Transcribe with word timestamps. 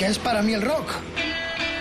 ¿Qué 0.00 0.06
es 0.06 0.18
para 0.18 0.40
mí 0.40 0.54
el 0.54 0.62
rock? 0.62 0.94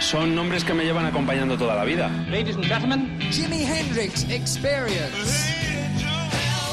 Son 0.02 0.36
nombres 0.36 0.66
que 0.66 0.74
me 0.74 0.84
llevan 0.84 1.06
acompañando 1.06 1.58
toda 1.58 1.74
la 1.74 1.86
vida. 1.86 2.10
Ladies 2.30 2.58
and 2.58 2.66
gentlemen, 2.66 3.18
Jimi 3.32 3.64
Hendrix 3.64 4.30
Experience. 4.30 5.48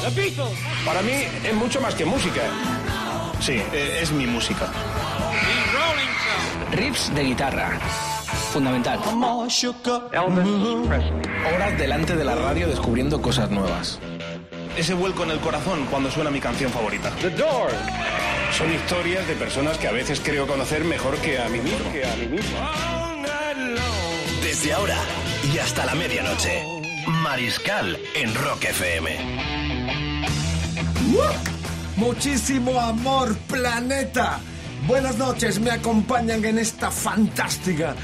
The 0.01 0.09
Beatles. 0.09 0.59
Para 0.85 1.01
mí 1.03 1.13
es 1.45 1.55
mucho 1.55 1.79
más 1.79 1.95
que 1.95 2.03
música. 2.03 2.41
Sí, 3.39 3.53
eh, 3.53 3.99
es 4.01 4.11
mi 4.11 4.27
música. 4.27 4.69
Riffs 6.73 7.15
de 7.15 7.23
guitarra. 7.23 7.79
Fundamental. 8.51 8.99
Elvis 10.11 10.85
Presley. 10.85 11.55
Horas 11.55 11.77
delante 11.77 12.17
de 12.17 12.25
la 12.25 12.35
radio 12.35 12.67
descubriendo 12.67 13.21
cosas 13.21 13.49
nuevas. 13.49 13.99
Ese 14.75 14.93
vuelco 14.93 15.23
en 15.23 15.31
el 15.31 15.39
corazón 15.39 15.87
cuando 15.89 16.11
suena 16.11 16.29
mi 16.29 16.41
canción 16.41 16.69
favorita. 16.73 17.09
The 17.21 17.29
Doors. 17.29 18.16
Son 18.57 18.73
historias 18.73 19.27
de 19.27 19.35
personas 19.35 19.77
que 19.77 19.87
a 19.87 19.91
veces 19.91 20.19
creo 20.19 20.47
conocer 20.47 20.83
mejor 20.83 21.15
que 21.17 21.37
a 21.37 21.47
mí 21.47 21.59
mismo. 21.59 21.91
Que 21.91 22.03
a 22.03 22.15
mí 22.15 22.25
mismo. 22.25 22.57
Desde 24.41 24.73
ahora 24.73 24.97
y 25.53 25.59
hasta 25.59 25.85
la 25.85 25.93
medianoche. 25.93 26.63
Mariscal 27.21 27.99
en 28.15 28.33
Rock 28.33 28.63
FM. 28.63 29.15
Muchísimo 31.97 32.79
amor, 32.79 33.37
planeta. 33.47 34.39
Buenas 34.85 35.17
noches, 35.17 35.59
me 35.59 35.71
acompañan 35.71 36.45
en 36.45 36.59
esta 36.59 36.91
fantástica 36.91 37.95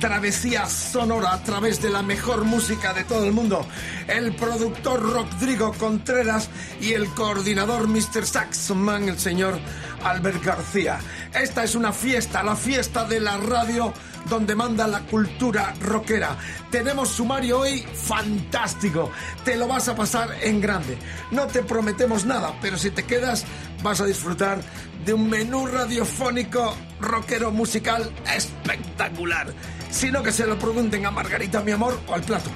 travesía 0.00 0.66
sonora 0.66 1.32
a 1.32 1.42
través 1.44 1.80
de 1.80 1.88
la 1.88 2.02
mejor 2.02 2.44
música 2.44 2.92
de 2.92 3.04
todo 3.04 3.24
el 3.24 3.32
mundo. 3.32 3.64
El 4.08 4.34
productor 4.34 5.00
Rodrigo 5.00 5.72
Contreras 5.74 6.48
y 6.80 6.94
el 6.94 7.06
coordinador 7.14 7.86
Mr. 7.86 8.26
Saxman, 8.26 9.08
el 9.08 9.20
señor 9.20 9.60
Albert 10.02 10.44
García. 10.44 10.98
Esta 11.32 11.62
es 11.62 11.76
una 11.76 11.92
fiesta, 11.92 12.42
la 12.42 12.56
fiesta 12.56 13.04
de 13.04 13.20
la 13.20 13.36
radio 13.36 13.92
donde 14.28 14.56
manda 14.56 14.88
la 14.88 15.00
cultura 15.00 15.72
rockera. 15.80 16.36
Tenemos 16.70 17.10
sumario 17.10 17.60
hoy 17.60 17.80
fantástico. 17.80 19.10
Te 19.44 19.54
lo 19.54 19.68
vas 19.68 19.88
a 19.88 19.94
pasar 19.94 20.30
en 20.42 20.60
grande. 20.60 20.98
No 21.30 21.46
te 21.46 21.62
prometemos 21.62 22.24
nada, 22.24 22.54
pero 22.60 22.76
si 22.76 22.90
te 22.90 23.04
quedas 23.04 23.44
vas 23.82 24.00
a 24.00 24.06
disfrutar 24.06 24.60
de 25.04 25.12
un 25.12 25.28
menú 25.28 25.66
radiofónico 25.66 26.74
rockero 27.00 27.50
musical 27.50 28.12
espectacular. 28.34 29.52
Sino 29.90 30.22
que 30.22 30.32
se 30.32 30.46
lo 30.46 30.58
pregunten 30.58 31.04
a 31.06 31.10
Margarita, 31.10 31.60
mi 31.60 31.72
amor, 31.72 32.00
o 32.06 32.14
al 32.14 32.22
plato. 32.22 32.50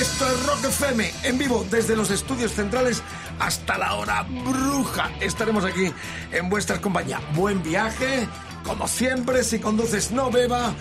Esto 0.00 0.26
es 0.26 0.46
Rock 0.46 0.64
FM, 0.64 1.12
en 1.24 1.38
vivo 1.38 1.66
desde 1.70 1.94
los 1.94 2.10
estudios 2.10 2.52
centrales 2.52 3.02
hasta 3.38 3.76
la 3.76 3.94
hora 3.94 4.22
bruja. 4.22 5.10
Estaremos 5.20 5.64
aquí 5.64 5.92
en 6.32 6.48
vuestra 6.48 6.80
compañía. 6.80 7.20
Buen 7.34 7.62
viaje, 7.62 8.26
como 8.64 8.88
siempre, 8.88 9.44
si 9.44 9.58
conduces 9.58 10.10
no 10.10 10.30
beba, 10.30 10.72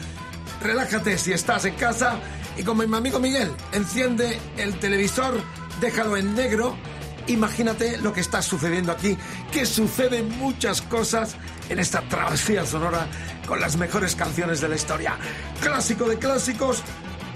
relájate 0.62 1.18
si 1.18 1.34
estás 1.34 1.66
en 1.66 1.76
casa 1.76 2.18
y 2.58 2.64
como 2.64 2.84
mi 2.88 2.96
amigo 2.96 3.20
Miguel, 3.20 3.52
enciende 3.72 4.40
el 4.58 4.80
televisor, 4.80 5.42
déjalo 5.82 6.18
en 6.18 6.36
negro. 6.36 6.78
Imagínate 7.28 7.98
lo 7.98 8.14
que 8.14 8.22
está 8.22 8.42
sucediendo 8.42 8.92
aquí, 8.92 9.18
que 9.52 9.66
suceden 9.66 10.30
muchas 10.38 10.82
cosas 10.82 11.36
en 11.70 11.80
esta 11.80 12.02
travesía 12.10 12.66
sonora 12.66 13.08
con 13.48 13.60
las 13.60 13.78
mejores 13.78 14.16
canciones 14.16 14.62
de 14.62 14.70
la 14.70 14.76
historia. 14.76 15.18
Clásico 15.62 16.06
de 16.06 16.18
clásicos, 16.18 16.84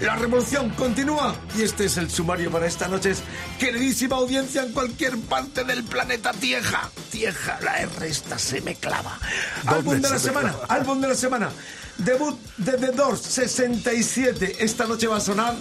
la 0.00 0.14
revolución 0.14 0.70
continúa 0.70 1.34
y 1.56 1.62
este 1.62 1.86
es 1.86 1.96
el 1.96 2.08
sumario 2.08 2.50
para 2.50 2.66
esta 2.66 2.86
noche. 2.86 3.14
Queridísima 3.58 4.16
audiencia 4.16 4.62
en 4.62 4.72
cualquier 4.72 5.18
parte 5.18 5.64
del 5.64 5.82
planeta 5.82 6.32
Tierra. 6.32 6.88
Tierra, 7.10 7.58
la 7.62 7.80
R 7.80 8.06
esta 8.06 8.38
se 8.38 8.60
me 8.60 8.76
clava. 8.76 9.18
Álbum 9.66 10.00
de 10.00 10.10
la 10.10 10.18
semana, 10.18 10.54
álbum 10.68 11.00
de 11.00 11.08
la 11.08 11.14
semana. 11.14 11.50
Debut 11.96 12.38
de 12.58 12.72
The 12.72 12.92
Doors 12.92 13.22
67. 13.22 14.56
Esta 14.60 14.86
noche 14.86 15.08
va 15.08 15.16
a 15.16 15.20
sonar 15.20 15.54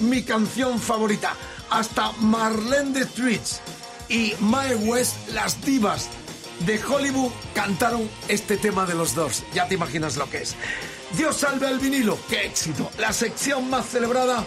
mi 0.00 0.22
canción 0.22 0.80
favorita. 0.80 1.34
Hasta 1.74 2.12
Marlene 2.20 2.92
the 2.92 3.02
Streets 3.02 3.60
y 4.08 4.32
Mae 4.38 4.76
West, 4.76 5.16
las 5.30 5.60
divas 5.64 6.08
de 6.60 6.80
Hollywood, 6.80 7.32
cantaron 7.52 8.08
este 8.28 8.56
tema 8.56 8.86
de 8.86 8.94
los 8.94 9.16
Doors. 9.16 9.42
Ya 9.52 9.66
te 9.66 9.74
imaginas 9.74 10.16
lo 10.16 10.30
que 10.30 10.42
es. 10.42 10.54
Dios 11.16 11.38
salve 11.38 11.66
al 11.66 11.80
vinilo. 11.80 12.16
¡Qué 12.28 12.46
éxito! 12.46 12.88
La 13.00 13.12
sección 13.12 13.68
más 13.70 13.86
celebrada 13.86 14.46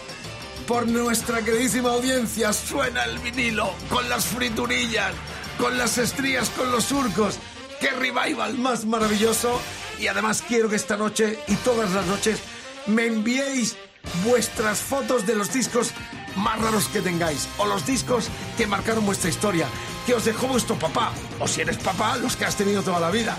por 0.66 0.88
nuestra 0.88 1.42
queridísima 1.42 1.90
audiencia. 1.90 2.54
Suena 2.54 3.04
el 3.04 3.18
vinilo 3.18 3.74
con 3.90 4.08
las 4.08 4.24
friturillas, 4.24 5.12
con 5.58 5.76
las 5.76 5.98
estrías, 5.98 6.48
con 6.48 6.72
los 6.72 6.84
surcos. 6.84 7.34
¡Qué 7.78 7.90
revival 7.90 8.56
más 8.56 8.86
maravilloso! 8.86 9.60
Y 10.00 10.06
además 10.06 10.42
quiero 10.48 10.70
que 10.70 10.76
esta 10.76 10.96
noche 10.96 11.38
y 11.46 11.56
todas 11.56 11.90
las 11.90 12.06
noches 12.06 12.38
me 12.86 13.04
enviéis 13.04 13.76
vuestras 14.24 14.78
fotos 14.78 15.26
de 15.26 15.34
los 15.34 15.52
discos 15.52 15.92
más 16.38 16.60
raros 16.60 16.88
que 16.88 17.00
tengáis 17.00 17.48
o 17.58 17.66
los 17.66 17.84
discos 17.86 18.28
que 18.56 18.66
marcaron 18.66 19.04
vuestra 19.04 19.28
historia, 19.28 19.66
que 20.06 20.14
os 20.14 20.24
dejó 20.24 20.46
vuestro 20.46 20.78
papá, 20.78 21.12
o 21.38 21.46
si 21.46 21.60
eres 21.60 21.78
papá, 21.78 22.16
los 22.16 22.36
que 22.36 22.44
has 22.44 22.56
tenido 22.56 22.82
toda 22.82 23.00
la 23.00 23.10
vida, 23.10 23.36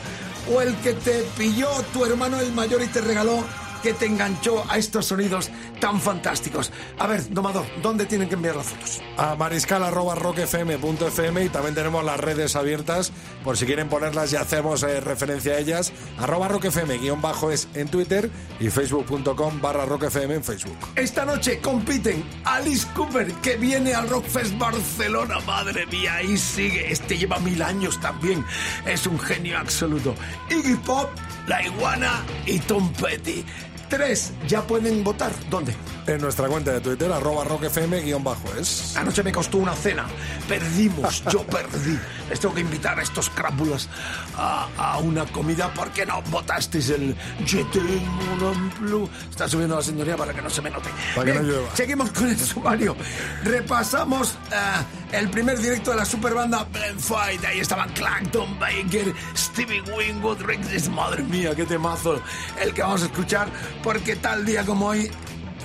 o 0.53 0.61
el 0.61 0.75
que 0.77 0.93
te 0.93 1.23
pilló 1.37 1.69
tu 1.93 2.05
hermano 2.05 2.39
el 2.39 2.53
mayor 2.53 2.81
y 2.81 2.87
te 2.87 3.01
regaló 3.01 3.43
que 3.81 3.94
te 3.94 4.06
enganchó 4.06 4.63
a 4.69 4.78
estos 4.78 5.07
sonidos 5.07 5.50
tan 5.79 6.00
fantásticos. 6.00 6.72
A 6.97 7.07
ver, 7.07 7.29
Domador, 7.29 7.66
¿dónde 7.81 8.06
tienen 8.06 8.29
que 8.29 8.35
enviar 8.35 8.56
las 8.56 8.67
fotos? 8.67 9.01
a 9.19 9.35
mariscal.rockfm.fm 9.35 11.44
y 11.44 11.50
también 11.50 11.75
tenemos 11.75 12.06
las 12.06 12.19
redes 12.19 12.56
abiertas 12.56 13.12
por 13.44 13.57
si 13.57 13.66
quieren 13.66 13.90
ponerlas 13.90 14.31
y 14.31 14.38
hacemos 14.38 14.84
eh, 14.84 15.01
referencia 15.01 15.53
a 15.53 15.59
ellas. 15.59 15.91
Arroba 16.17 16.47
rockfm 16.47 16.97
guion 17.00 17.22
bajo 17.22 17.51
es 17.51 17.67
en 17.73 17.90
Twitter 17.90 18.31
y 18.59 18.69
facebook.com 18.69 19.59
barra 19.62 19.85
rockfm 19.85 20.35
en 20.35 20.44
Facebook. 20.44 20.78
Esta 20.96 21.25
noche 21.25 21.59
compiten 21.59 22.23
Alice 22.46 22.88
Cooper, 22.96 23.31
que 23.41 23.57
viene 23.57 23.94
al 23.94 24.07
Rockfest 24.09 24.57
Barcelona. 24.57 25.40
Madre 25.46 25.85
mía, 25.88 26.16
ahí 26.16 26.38
sigue. 26.38 26.90
Este 26.91 27.17
lleva 27.17 27.40
mil 27.40 27.61
años 27.61 28.00
también. 28.00 28.46
Es 28.85 29.06
un 29.06 29.19
genio 29.19 29.57
absoluto. 29.57 30.16
Iggy 30.50 30.75
Pop, 30.78 31.09
La 31.47 31.61
Iguana 31.63 32.23
y 32.46 32.59
Tom 32.59 32.90
Petty. 32.94 33.44
Tres 33.89 34.33
ya 34.47 34.61
pueden 34.61 35.03
votar. 35.03 35.31
¿Dónde? 35.50 35.75
En 36.05 36.22
nuestra 36.22 36.47
cuenta 36.47 36.72
de 36.72 36.81
Twitter, 36.81 37.11
arroba 37.11 37.44
rockfm 37.44 38.01
guion 38.01 38.23
bajo 38.23 38.47
es. 38.59 38.95
Anoche 38.95 39.22
me 39.23 39.31
costó 39.31 39.57
una 39.57 39.73
cena. 39.73 40.05
Perdimos, 40.47 41.23
yo 41.31 41.44
perdí. 41.44 41.99
Les 42.29 42.39
tengo 42.39 42.55
que 42.55 42.61
invitar 42.61 42.99
a 42.99 43.03
estos 43.03 43.29
crápulas 43.29 43.89
a, 44.38 44.67
a 44.78 44.97
una 44.99 45.25
comida. 45.25 45.72
¿Por 45.73 45.91
qué 45.91 46.05
no 46.05 46.22
votasteis 46.23 46.89
el 46.89 47.16
Je 47.45 47.63
t'aime, 47.66 48.01
mon 48.39 48.55
amour? 48.55 49.09
Está 49.29 49.47
subiendo 49.47 49.75
la 49.75 49.81
señoría 49.81 50.16
para 50.16 50.33
que 50.33 50.41
no 50.41 50.49
se 50.49 50.61
me 50.61 50.69
note. 50.69 50.89
Para 51.16 51.31
que 51.31 51.39
no 51.39 51.44
llueva. 51.44 51.75
Seguimos 51.75 52.11
con 52.11 52.28
el 52.29 52.39
sumario. 52.39 52.95
Repasamos 53.44 54.35
eh, 54.51 55.17
el 55.17 55.29
primer 55.29 55.59
directo 55.59 55.91
de 55.91 55.97
la 55.97 56.05
superbanda 56.05 56.63
Blend 56.72 56.99
Fight. 56.99 57.44
Ahí 57.45 57.59
estaban 57.59 57.89
Clacton, 57.94 58.57
Baker, 58.59 59.13
Stevie 59.35 59.81
Wingwood, 59.81 60.41
Rick. 60.41 60.59
Madre 60.89 61.23
mía, 61.23 61.55
qué 61.55 61.66
temazo 61.66 62.22
el 62.61 62.73
que 62.73 62.81
vamos 62.81 63.03
a 63.03 63.05
escuchar. 63.05 63.47
Porque 63.84 64.16
tal 64.16 64.45
día 64.45 64.66
como 64.66 64.88
hoy 64.88 65.09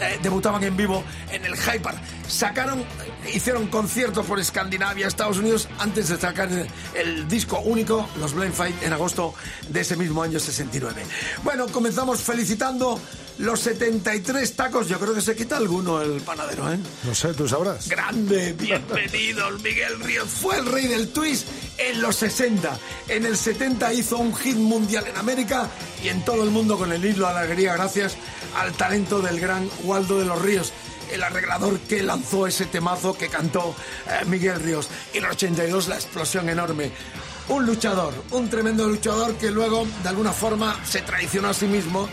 eh, 0.00 0.18
debutaban 0.22 0.62
en 0.64 0.76
vivo 0.76 1.04
en 1.30 1.44
el 1.44 1.56
Hyde 1.56 1.80
Park. 1.80 1.98
Sacaron, 2.26 2.84
hicieron 3.32 3.68
conciertos 3.68 4.26
por 4.26 4.40
Escandinavia, 4.40 5.06
Estados 5.06 5.38
Unidos, 5.38 5.68
antes 5.78 6.08
de 6.08 6.16
sacar 6.16 6.50
el, 6.50 6.66
el 6.94 7.28
disco 7.28 7.60
único, 7.60 8.08
los 8.18 8.34
Blind 8.34 8.54
Fight, 8.54 8.82
en 8.82 8.92
agosto 8.92 9.34
de 9.68 9.80
ese 9.80 9.96
mismo 9.96 10.22
año 10.22 10.40
69. 10.40 11.02
Bueno, 11.44 11.66
comenzamos 11.68 12.22
felicitando 12.22 13.00
los 13.38 13.60
73 13.60 14.54
tacos. 14.54 14.88
Yo 14.88 14.98
creo 14.98 15.14
que 15.14 15.20
se 15.20 15.34
quita 15.34 15.56
alguno 15.56 16.00
el 16.00 16.20
panadero, 16.20 16.72
¿eh? 16.72 16.78
No 17.04 17.14
sé, 17.14 17.34
tú 17.34 17.48
sabrás. 17.48 17.88
Grande, 17.88 18.52
bienvenido 18.52 19.50
Miguel 19.62 20.00
Ríos. 20.00 20.28
Fue 20.28 20.58
el 20.58 20.66
rey 20.66 20.86
del 20.86 21.08
twist 21.08 21.46
en 21.78 22.00
los 22.00 22.16
60. 22.16 22.78
En 23.08 23.26
el 23.26 23.36
70 23.36 23.92
hizo 23.94 24.18
un 24.18 24.34
hit 24.36 24.56
mundial 24.56 25.06
en 25.06 25.16
América 25.16 25.68
y 26.02 26.08
en 26.08 26.24
todo 26.24 26.44
el 26.44 26.50
mundo 26.50 26.78
con 26.78 26.92
el 26.92 27.04
hilo 27.04 27.26
alegría 27.26 27.74
gracias 27.74 28.16
al 28.56 28.72
talento 28.72 29.20
del 29.20 29.40
gran 29.40 29.68
Waldo 29.84 30.18
de 30.18 30.26
los 30.26 30.40
Ríos. 30.40 30.72
El 31.10 31.22
arreglador 31.22 31.78
que 31.80 32.02
lanzó 32.02 32.46
ese 32.46 32.66
temazo 32.66 33.16
que 33.16 33.28
cantó 33.28 33.74
eh, 34.06 34.24
Miguel 34.26 34.60
Ríos. 34.60 34.88
Y 35.12 35.18
en 35.18 35.24
el 35.24 35.30
82 35.32 35.88
la 35.88 35.96
explosión 35.96 36.48
enorme. 36.48 36.92
Un 37.48 37.66
luchador, 37.66 38.14
un 38.30 38.48
tremendo 38.48 38.88
luchador 38.88 39.34
que 39.34 39.50
luego 39.50 39.86
de 40.02 40.08
alguna 40.08 40.32
forma 40.32 40.80
se 40.86 41.02
traicionó 41.02 41.48
a 41.48 41.54
sí 41.54 41.66
mismo 41.66 42.08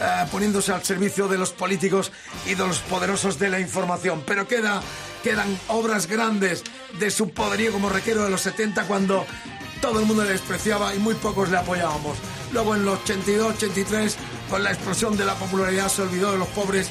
eh, 0.00 0.26
poniéndose 0.30 0.72
al 0.72 0.82
servicio 0.84 1.28
de 1.28 1.38
los 1.38 1.52
políticos 1.52 2.12
y 2.46 2.54
de 2.54 2.66
los 2.66 2.78
poderosos 2.80 3.38
de 3.38 3.50
la 3.50 3.60
información. 3.60 4.22
Pero 4.26 4.48
queda, 4.48 4.82
quedan 5.22 5.58
obras 5.68 6.06
grandes 6.06 6.64
de 6.98 7.10
su 7.10 7.30
poderío 7.30 7.72
como 7.72 7.88
requero 7.88 8.24
de 8.24 8.30
los 8.30 8.40
70 8.40 8.84
cuando 8.84 9.26
todo 9.80 10.00
el 10.00 10.06
mundo 10.06 10.24
le 10.24 10.30
despreciaba 10.30 10.94
y 10.94 10.98
muy 10.98 11.14
pocos 11.14 11.50
le 11.50 11.58
apoyábamos. 11.58 12.16
Luego 12.52 12.74
en 12.74 12.84
los 12.84 13.00
82, 13.00 13.54
83, 13.56 14.16
con 14.48 14.62
la 14.62 14.72
explosión 14.72 15.16
de 15.16 15.24
la 15.24 15.34
popularidad 15.34 15.88
se 15.88 16.02
olvidó 16.02 16.32
de 16.32 16.38
los 16.38 16.48
pobres 16.48 16.90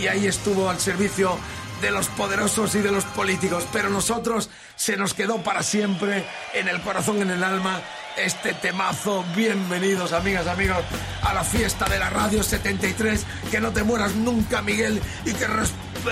y 0.00 0.06
ahí 0.06 0.26
estuvo 0.26 0.68
al 0.68 0.80
servicio 0.80 1.38
de 1.80 1.90
los 1.90 2.08
poderosos 2.08 2.74
y 2.74 2.80
de 2.80 2.90
los 2.92 3.04
políticos. 3.04 3.64
Pero 3.72 3.90
nosotros 3.90 4.50
se 4.82 4.96
nos 4.96 5.14
quedó 5.14 5.40
para 5.44 5.62
siempre 5.62 6.24
en 6.54 6.66
el 6.66 6.80
corazón, 6.80 7.22
en 7.22 7.30
el 7.30 7.44
alma 7.44 7.80
este 8.16 8.52
temazo. 8.52 9.24
Bienvenidos, 9.36 10.12
amigas, 10.12 10.48
amigos, 10.48 10.78
a 11.22 11.32
la 11.32 11.44
fiesta 11.44 11.88
de 11.88 12.00
la 12.00 12.10
Radio 12.10 12.42
73. 12.42 13.24
Que 13.52 13.60
no 13.60 13.70
te 13.70 13.84
mueras 13.84 14.16
nunca, 14.16 14.60
Miguel, 14.60 15.00
y 15.24 15.34
que 15.34 15.46
res- 15.46 15.70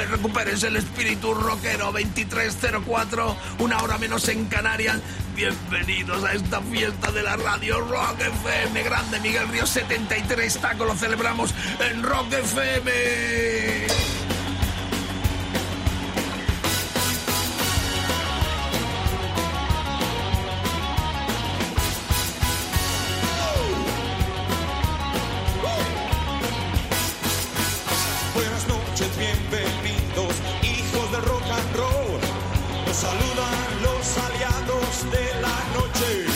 recuperes 0.08 0.62
el 0.62 0.76
espíritu 0.76 1.34
rockero 1.34 1.87
2304, 1.87 3.37
una 3.58 3.82
hora 3.82 3.99
menos 3.99 4.28
en 4.28 4.44
Canarias. 4.46 4.99
Bienvenidos 5.34 6.23
a 6.23 6.32
esta 6.34 6.61
fiesta 6.61 7.11
de 7.11 7.25
la 7.25 7.34
radio 7.37 7.81
Rock 7.81 8.20
FM. 8.20 8.84
Grande 8.84 9.19
Miguel 9.19 9.49
Río 9.49 9.66
73, 9.66 10.58
taco 10.58 10.84
lo 10.84 10.94
celebramos 10.94 11.52
en 11.90 12.05
Rock 12.05 12.34
FM. 12.34 12.90
De 35.05 35.41
la 35.41 35.58
noche. 35.75 36.26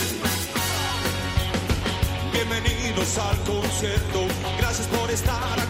Bienvenidos 2.32 3.18
al 3.18 3.38
concierto, 3.44 4.26
gracias 4.58 4.86
por 4.88 5.10
estar 5.10 5.58
aquí. 5.58 5.63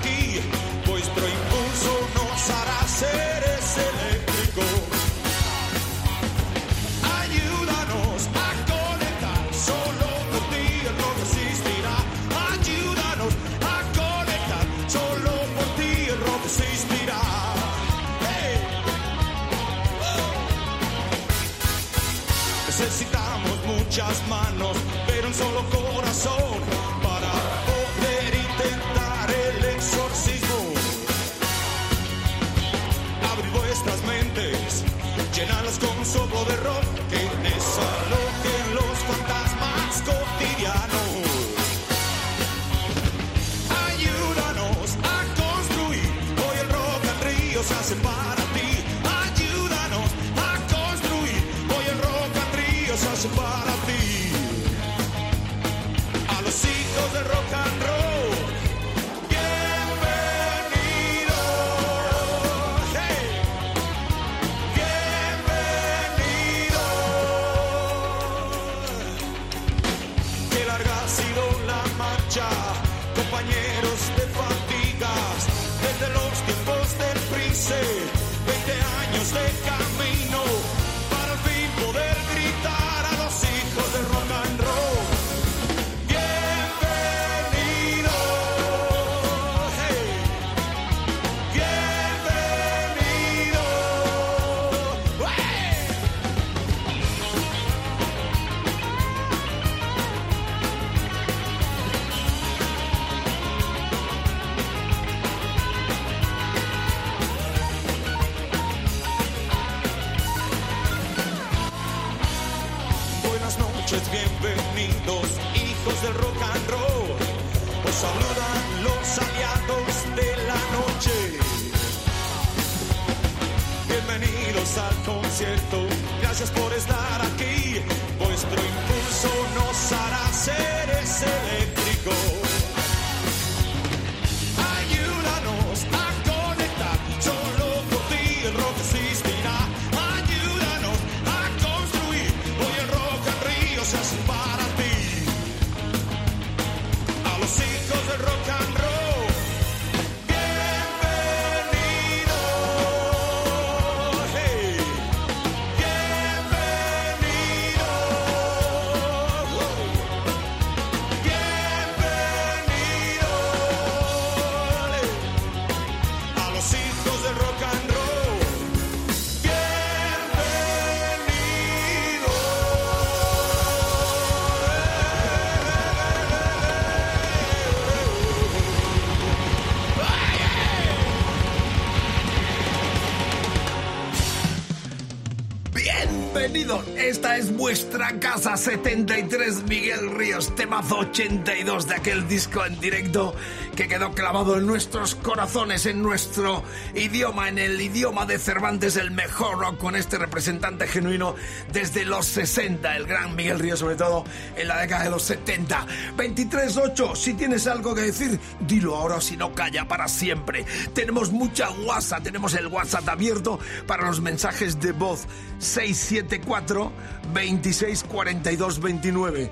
Esta 187.14 187.36
es 187.36 187.56
vuestra 187.56 188.18
casa 188.18 188.56
73 188.56 189.62
Miguel 189.68 190.10
Ríos, 190.16 190.52
temazo 190.56 190.98
82 190.98 191.86
de 191.86 191.94
aquel 191.94 192.26
disco 192.26 192.64
en 192.66 192.80
directo 192.80 193.36
que 193.74 193.88
quedó 193.88 194.12
clavado 194.12 194.56
en 194.56 194.66
nuestros 194.66 195.14
corazones, 195.14 195.86
en 195.86 196.02
nuestro 196.02 196.62
idioma, 196.94 197.48
en 197.48 197.58
el 197.58 197.80
idioma 197.80 198.26
de 198.26 198.38
Cervantes, 198.38 198.96
el 198.96 199.10
mejor 199.10 199.58
rock 199.58 199.78
con 199.78 199.96
este 199.96 200.18
representante 200.18 200.86
genuino 200.86 201.34
desde 201.72 202.04
los 202.04 202.26
60, 202.26 202.96
el 202.96 203.06
gran 203.06 203.34
Miguel 203.34 203.58
Ríos 203.58 203.80
sobre 203.80 203.96
todo 203.96 204.24
en 204.56 204.68
la 204.68 204.80
década 204.80 205.04
de 205.04 205.10
los 205.10 205.22
70. 205.24 205.86
23.8, 206.16 207.16
si 207.16 207.34
tienes 207.34 207.66
algo 207.66 207.94
que 207.94 208.02
decir, 208.02 208.38
dilo 208.60 208.96
ahora, 208.96 209.20
si 209.20 209.36
no 209.36 209.54
calla 209.54 209.88
para 209.88 210.08
siempre. 210.08 210.64
Tenemos 210.94 211.32
mucha 211.32 211.70
WhatsApp, 211.70 212.22
tenemos 212.22 212.54
el 212.54 212.68
WhatsApp 212.68 213.08
abierto 213.08 213.58
para 213.86 214.06
los 214.06 214.20
mensajes 214.20 214.80
de 214.80 214.92
voz 214.92 215.26
674 215.58 216.92
26 217.32 218.04
42 218.04 218.80
29. 218.80 219.50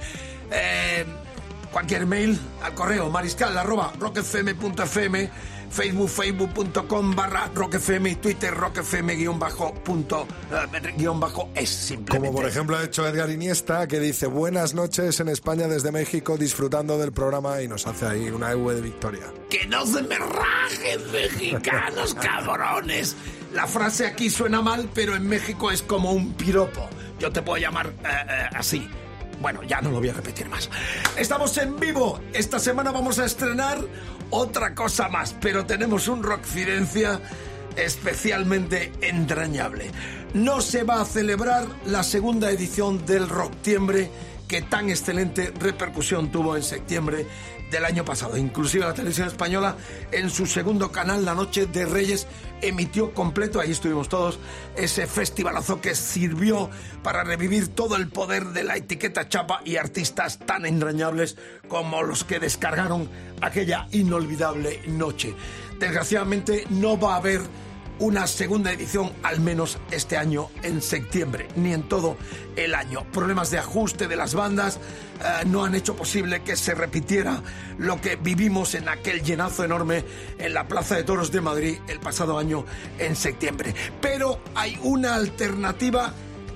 Eh, 0.52 1.06
cualquier 1.72 2.06
mail 2.06 2.38
al 2.62 2.74
correo 2.74 3.10
mariscal 3.10 3.56
arroba 3.56 3.92
rockfm.fm 3.98 5.30
Facebook, 5.72 6.10
facebook.com 6.10 7.16
barra 7.16 7.50
rockfm 7.54 8.06
y 8.06 8.14
Twitter 8.16 8.52
rockfm 8.52 9.16
guion 9.16 9.38
bajo 9.38 9.72
punto 9.72 10.28
eh, 10.50 10.92
guion 10.98 11.18
bajo 11.18 11.48
es 11.54 11.70
simplemente. 11.70 12.18
Como 12.18 12.32
por 12.38 12.46
ejemplo 12.46 12.76
ha 12.76 12.84
hecho 12.84 13.06
Edgar 13.08 13.30
Iniesta, 13.30 13.88
que 13.88 13.98
dice 13.98 14.26
buenas 14.26 14.74
noches 14.74 15.18
en 15.20 15.30
España 15.30 15.68
desde 15.68 15.90
México, 15.90 16.36
disfrutando 16.36 16.98
del 16.98 17.12
programa 17.12 17.62
y 17.62 17.68
nos 17.68 17.86
hace 17.86 18.04
ahí 18.06 18.28
una 18.28 18.54
V 18.54 18.74
de 18.74 18.80
victoria. 18.82 19.24
Que 19.48 19.66
no 19.66 19.86
se 19.86 20.02
me 20.02 20.18
rajen, 20.18 21.10
mexicanos 21.10 22.14
cabrones. 22.20 23.16
La 23.54 23.66
frase 23.66 24.06
aquí 24.06 24.28
suena 24.28 24.60
mal, 24.60 24.90
pero 24.94 25.16
en 25.16 25.26
México 25.26 25.70
es 25.70 25.80
como 25.80 26.12
un 26.12 26.34
piropo. 26.34 26.88
Yo 27.18 27.32
te 27.32 27.40
puedo 27.40 27.58
llamar 27.58 27.86
eh, 27.86 28.08
eh, 28.08 28.48
así. 28.54 28.86
Bueno, 29.42 29.62
ya 29.64 29.80
no 29.80 29.90
lo 29.90 29.98
voy 29.98 30.08
a 30.08 30.14
repetir 30.14 30.48
más. 30.48 30.70
Estamos 31.18 31.58
en 31.58 31.78
vivo. 31.78 32.20
Esta 32.32 32.60
semana 32.60 32.92
vamos 32.92 33.18
a 33.18 33.24
estrenar 33.24 33.78
otra 34.30 34.72
cosa 34.72 35.08
más, 35.08 35.34
pero 35.40 35.66
tenemos 35.66 36.06
un 36.06 36.22
Rockfidencia 36.22 37.20
especialmente 37.74 38.92
entrañable. 39.00 39.90
No 40.32 40.60
se 40.60 40.84
va 40.84 41.00
a 41.00 41.04
celebrar 41.04 41.66
la 41.86 42.04
segunda 42.04 42.50
edición 42.52 43.04
del 43.04 43.28
Rocktiembre 43.28 44.10
que 44.52 44.60
tan 44.60 44.90
excelente 44.90 45.50
repercusión 45.58 46.30
tuvo 46.30 46.58
en 46.58 46.62
septiembre 46.62 47.26
del 47.70 47.86
año 47.86 48.04
pasado. 48.04 48.36
Inclusive 48.36 48.84
la 48.84 48.92
televisión 48.92 49.28
española 49.28 49.78
en 50.10 50.28
su 50.28 50.44
segundo 50.44 50.92
canal, 50.92 51.24
La 51.24 51.34
Noche 51.34 51.64
de 51.64 51.86
Reyes, 51.86 52.26
emitió 52.60 53.14
completo, 53.14 53.60
ahí 53.60 53.70
estuvimos 53.70 54.10
todos, 54.10 54.38
ese 54.76 55.06
festivalazo 55.06 55.80
que 55.80 55.94
sirvió 55.94 56.68
para 57.02 57.24
revivir 57.24 57.68
todo 57.68 57.96
el 57.96 58.08
poder 58.08 58.48
de 58.48 58.64
la 58.64 58.76
etiqueta 58.76 59.26
chapa 59.26 59.62
y 59.64 59.76
artistas 59.76 60.38
tan 60.38 60.66
entrañables 60.66 61.38
como 61.66 62.02
los 62.02 62.22
que 62.22 62.38
descargaron 62.38 63.08
aquella 63.40 63.88
inolvidable 63.92 64.82
noche. 64.86 65.34
Desgraciadamente 65.80 66.66
no 66.68 67.00
va 67.00 67.14
a 67.14 67.16
haber 67.16 67.40
una 68.02 68.26
segunda 68.26 68.72
edición, 68.72 69.12
al 69.22 69.40
menos 69.40 69.78
este 69.92 70.16
año 70.16 70.50
en 70.64 70.82
septiembre, 70.82 71.46
ni 71.54 71.72
en 71.72 71.88
todo 71.88 72.16
el 72.56 72.74
año. 72.74 73.06
Problemas 73.12 73.52
de 73.52 73.58
ajuste 73.58 74.08
de 74.08 74.16
las 74.16 74.34
bandas 74.34 74.80
eh, 75.20 75.44
no 75.46 75.64
han 75.64 75.76
hecho 75.76 75.94
posible 75.94 76.42
que 76.42 76.56
se 76.56 76.74
repitiera 76.74 77.40
lo 77.78 78.00
que 78.00 78.16
vivimos 78.16 78.74
en 78.74 78.88
aquel 78.88 79.22
llenazo 79.22 79.64
enorme 79.64 80.04
en 80.36 80.52
la 80.52 80.66
Plaza 80.66 80.96
de 80.96 81.04
Toros 81.04 81.30
de 81.30 81.40
Madrid 81.42 81.78
el 81.86 82.00
pasado 82.00 82.38
año 82.38 82.64
en 82.98 83.14
septiembre. 83.14 83.72
Pero 84.00 84.40
hay 84.56 84.76
una 84.82 85.14
alternativa 85.14 86.12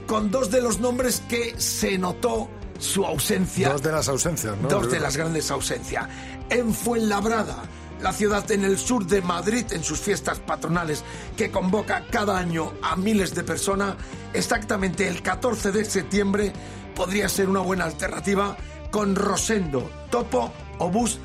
con 0.09 0.33
dos 0.33 0.51
de 0.51 0.61
los 0.61 0.81
nombres 0.81 1.23
que 1.29 1.55
se 1.61 1.97
notó 1.97 2.51
su 2.81 3.07
ausencia. 3.07 3.69
Dos 3.69 3.83
de 3.85 3.93
las 3.93 4.09
ausencias, 4.09 4.57
¿no? 4.61 4.69
Dos 4.69 4.91
de 4.91 4.99
las 4.99 5.17
grandes 5.17 5.49
ausencias. 5.53 6.09
En 6.51 6.75
Fuenlabrada 6.75 7.63
la 8.01 8.13
ciudad 8.13 8.51
en 8.51 8.65
el 8.65 8.79
sur 8.79 9.07
de 9.07 9.23
Madrid 9.23 9.65
en 9.71 9.83
sus 9.83 10.01
fiestas 10.01 10.39
patronales 10.39 11.05
que 11.37 11.51
convoca 11.51 12.05
cada 12.11 12.39
año 12.39 12.73
a 12.83 12.97
miles 12.97 13.35
de 13.35 13.43
personas, 13.43 13.97
exactamente 14.33 15.09
el 15.09 15.23
14 15.23 15.73
de 15.73 15.85
septiembre 15.85 16.53
podría 16.95 17.29
ser 17.29 17.49
una 17.49 17.61
buena 17.61 17.85
alternativa 17.85 18.57
con 18.91 19.15
Rosendo, 19.15 19.91
Topo, 20.11 20.53
Obús 20.79 21.19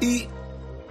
y 0.00 0.28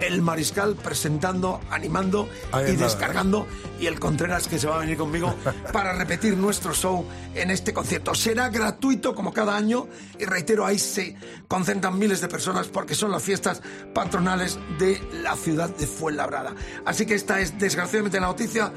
el 0.02 0.22
Mariscal 0.22 0.76
presentando, 0.76 1.60
animando 1.70 2.28
Ahí 2.52 2.70
y 2.70 2.72
nada, 2.74 2.86
descargando 2.86 3.46
y 3.80 3.86
el 3.86 3.98
Contreras 3.98 4.48
que 4.48 4.58
se 4.58 4.66
va 4.66 4.76
a 4.76 4.78
venir 4.78 4.96
conmigo 4.96 5.34
para 5.72 5.92
repetir 5.92 6.36
nuestro 6.36 6.74
show 6.74 7.04
en 7.34 7.50
este 7.50 7.72
concierto. 7.72 8.14
Será 8.14 8.48
gratuito 8.48 9.14
como 9.14 9.32
cada 9.32 9.56
año 9.56 9.88
y 10.18 10.24
reitero, 10.24 10.66
ahí 10.66 10.78
se 10.78 11.16
concentran 11.48 11.98
miles 11.98 12.20
de 12.20 12.28
personas 12.28 12.68
porque 12.68 12.94
son 12.94 13.10
las 13.10 13.22
fiestas 13.22 13.62
patronales 13.94 14.58
de 14.78 15.00
la 15.22 15.36
ciudad 15.36 15.70
de 15.70 15.86
Fuenlabrada. 15.86 16.54
Así 16.84 17.06
que 17.06 17.14
esta 17.14 17.40
es 17.40 17.58
desgraciadamente 17.58 18.20
la 18.20 18.26
noticia 18.26 18.72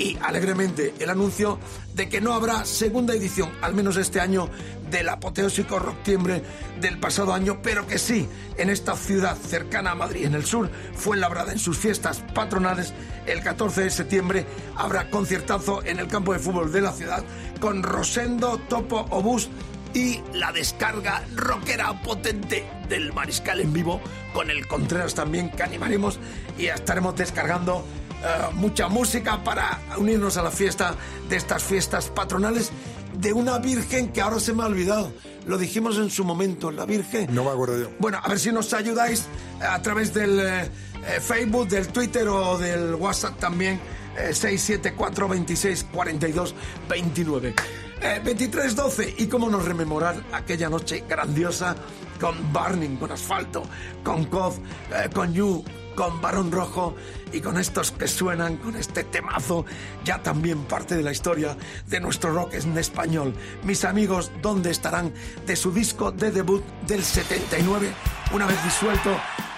y 0.00 0.16
alegremente 0.22 0.94
el 0.98 1.10
anuncio 1.10 1.58
de 1.94 2.08
que 2.08 2.22
no 2.22 2.32
habrá 2.32 2.64
segunda 2.64 3.14
edición, 3.14 3.50
al 3.60 3.74
menos 3.74 3.98
este 3.98 4.18
año, 4.18 4.48
del 4.90 5.10
apoteósico 5.10 5.78
Rocktiembre 5.78 6.42
del 6.80 6.98
pasado 6.98 7.34
año, 7.34 7.60
pero 7.62 7.86
que 7.86 7.98
sí, 7.98 8.26
en 8.56 8.70
esta 8.70 8.96
ciudad 8.96 9.36
cercana 9.36 9.90
a 9.90 9.94
Madrid, 9.94 10.24
en 10.24 10.34
el 10.34 10.46
sur, 10.46 10.70
fue 10.94 11.18
labrada 11.18 11.52
en 11.52 11.58
sus 11.58 11.76
fiestas 11.76 12.24
patronales. 12.34 12.94
El 13.26 13.42
14 13.42 13.82
de 13.82 13.90
septiembre 13.90 14.46
habrá 14.74 15.10
conciertazo 15.10 15.84
en 15.84 15.98
el 15.98 16.08
campo 16.08 16.32
de 16.32 16.38
fútbol 16.38 16.72
de 16.72 16.80
la 16.80 16.92
ciudad 16.92 17.22
con 17.60 17.82
Rosendo, 17.82 18.58
Topo, 18.70 19.06
Obús 19.10 19.50
y 19.92 20.22
la 20.32 20.50
descarga 20.50 21.24
rockera 21.34 22.00
potente 22.02 22.64
del 22.88 23.12
Mariscal 23.12 23.60
en 23.60 23.72
vivo 23.72 24.00
con 24.32 24.50
el 24.50 24.66
Contreras 24.66 25.14
también 25.14 25.50
que 25.50 25.62
animaremos 25.62 26.18
y 26.56 26.66
estaremos 26.66 27.16
descargando 27.16 27.84
eh, 28.22 28.54
mucha 28.54 28.88
música 28.88 29.42
para 29.42 29.80
unirnos 29.96 30.36
a 30.36 30.42
la 30.42 30.50
fiesta 30.50 30.94
de 31.28 31.36
estas 31.36 31.62
fiestas 31.62 32.08
patronales 32.08 32.70
de 33.18 33.32
una 33.32 33.58
virgen 33.58 34.12
que 34.12 34.20
ahora 34.20 34.40
se 34.40 34.52
me 34.52 34.62
ha 34.62 34.66
olvidado. 34.66 35.12
Lo 35.46 35.58
dijimos 35.58 35.96
en 35.98 36.10
su 36.10 36.24
momento, 36.24 36.70
la 36.70 36.84
virgen. 36.86 37.34
No 37.34 37.44
me 37.44 37.50
acuerdo 37.50 37.78
yo. 37.78 37.90
Bueno, 37.98 38.18
a 38.22 38.28
ver 38.28 38.38
si 38.38 38.52
nos 38.52 38.72
ayudáis 38.72 39.26
a 39.60 39.80
través 39.82 40.14
del 40.14 40.38
eh, 40.38 40.62
eh, 40.64 41.20
Facebook, 41.20 41.68
del 41.68 41.88
Twitter 41.88 42.28
o 42.28 42.58
del 42.58 42.94
WhatsApp 42.94 43.38
también. 43.38 43.80
eh, 44.16 44.34
674 44.34 45.28
26 45.28 45.86
42 45.92 46.54
29. 46.88 47.54
Eh, 48.02 48.20
23-12. 48.24 49.14
Y 49.18 49.26
cómo 49.26 49.48
nos 49.50 49.64
rememorar 49.64 50.22
aquella 50.32 50.68
noche 50.68 51.04
grandiosa 51.08 51.74
con 52.20 52.52
Burning, 52.52 52.96
con 52.96 53.12
Asfalto, 53.12 53.62
con 54.02 54.22
eh, 54.22 55.08
con 55.12 55.32
You, 55.32 55.64
con 55.94 56.20
Barón 56.20 56.50
Rojo 56.50 56.94
y 57.32 57.40
con 57.40 57.58
estos 57.58 57.90
que 57.92 58.08
suenan, 58.08 58.56
con 58.56 58.76
este 58.76 59.04
temazo, 59.04 59.64
ya 60.04 60.22
también 60.22 60.64
parte 60.64 60.96
de 60.96 61.02
la 61.02 61.12
historia 61.12 61.56
de 61.86 62.00
nuestro 62.00 62.32
rock 62.32 62.54
en 62.54 62.76
español. 62.78 63.34
Mis 63.64 63.84
amigos, 63.84 64.30
¿dónde 64.42 64.70
estarán? 64.70 65.12
De 65.46 65.56
su 65.56 65.72
disco 65.72 66.10
de 66.10 66.30
debut 66.30 66.64
del 66.86 67.04
79, 67.04 67.92
una 68.32 68.46
vez 68.46 68.62
disuelto 68.64 69.10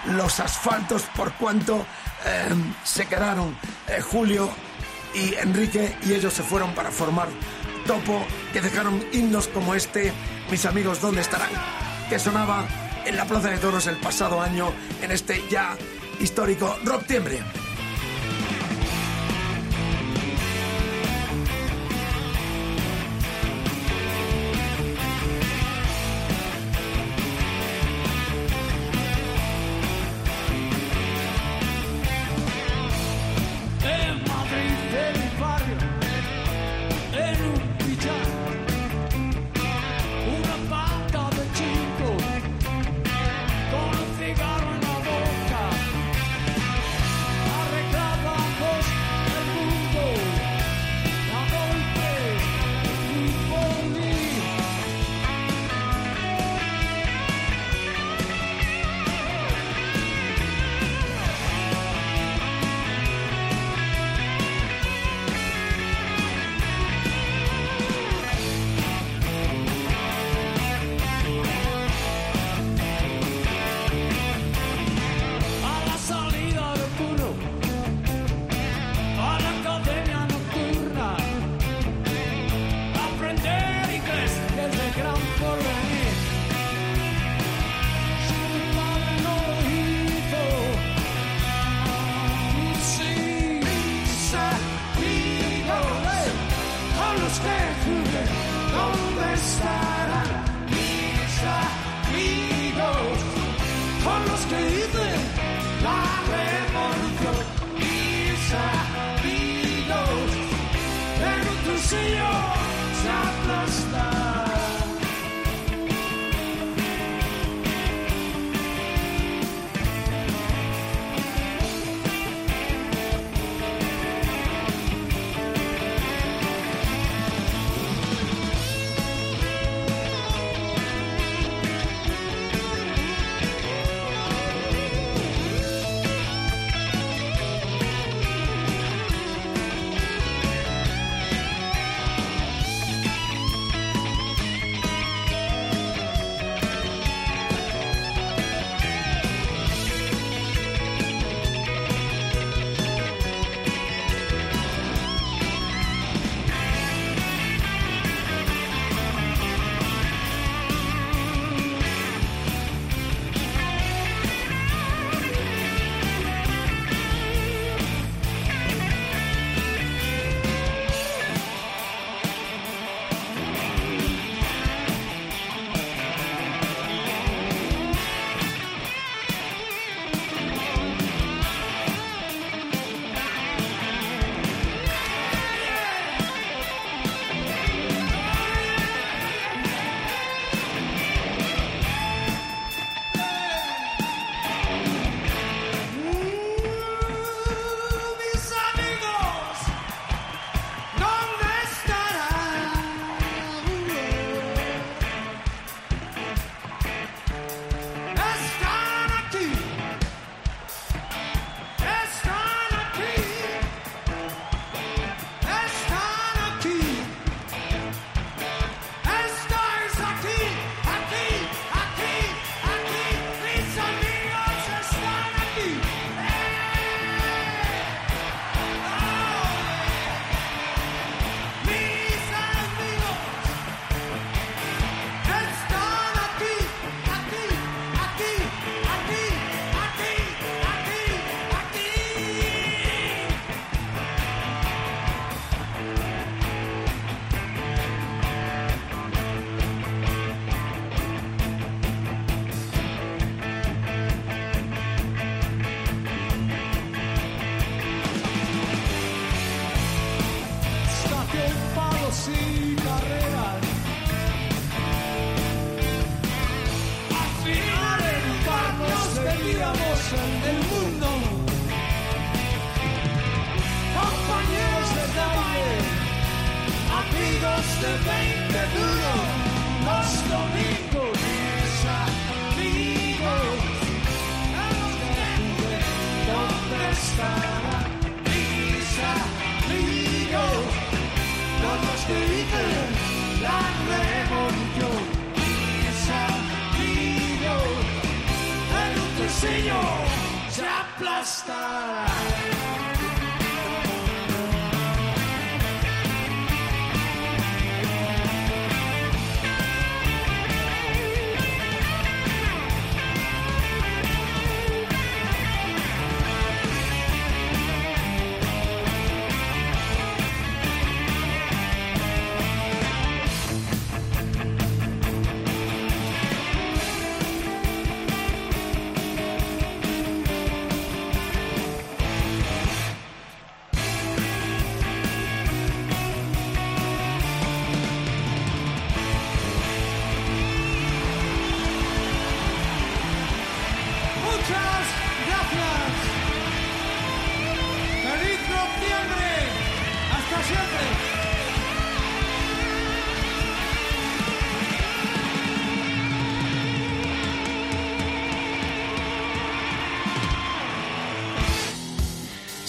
los 0.07 0.39
asfaltos, 0.39 1.03
por 1.15 1.33
cuanto 1.33 1.85
eh, 2.25 2.49
se 2.83 3.05
quedaron 3.05 3.57
eh, 3.87 4.01
Julio 4.01 4.49
y 5.13 5.35
Enrique 5.35 5.95
y 6.05 6.13
ellos 6.13 6.33
se 6.33 6.43
fueron 6.43 6.73
para 6.73 6.91
formar 6.91 7.27
Topo, 7.85 8.25
que 8.53 8.61
dejaron 8.61 9.03
himnos 9.11 9.47
como 9.49 9.75
este, 9.75 10.13
mis 10.49 10.65
amigos, 10.65 11.01
¿dónde 11.01 11.21
estarán? 11.21 11.49
Que 12.09 12.17
sonaba 12.17 12.65
en 13.05 13.17
la 13.17 13.25
Plaza 13.25 13.49
de 13.49 13.57
Toros 13.57 13.87
el 13.87 13.97
pasado 13.97 14.41
año 14.41 14.71
en 15.01 15.11
este 15.11 15.43
ya 15.49 15.75
histórico 16.23 16.77
Rocktiembre. 16.85 17.37
En 17.37 17.72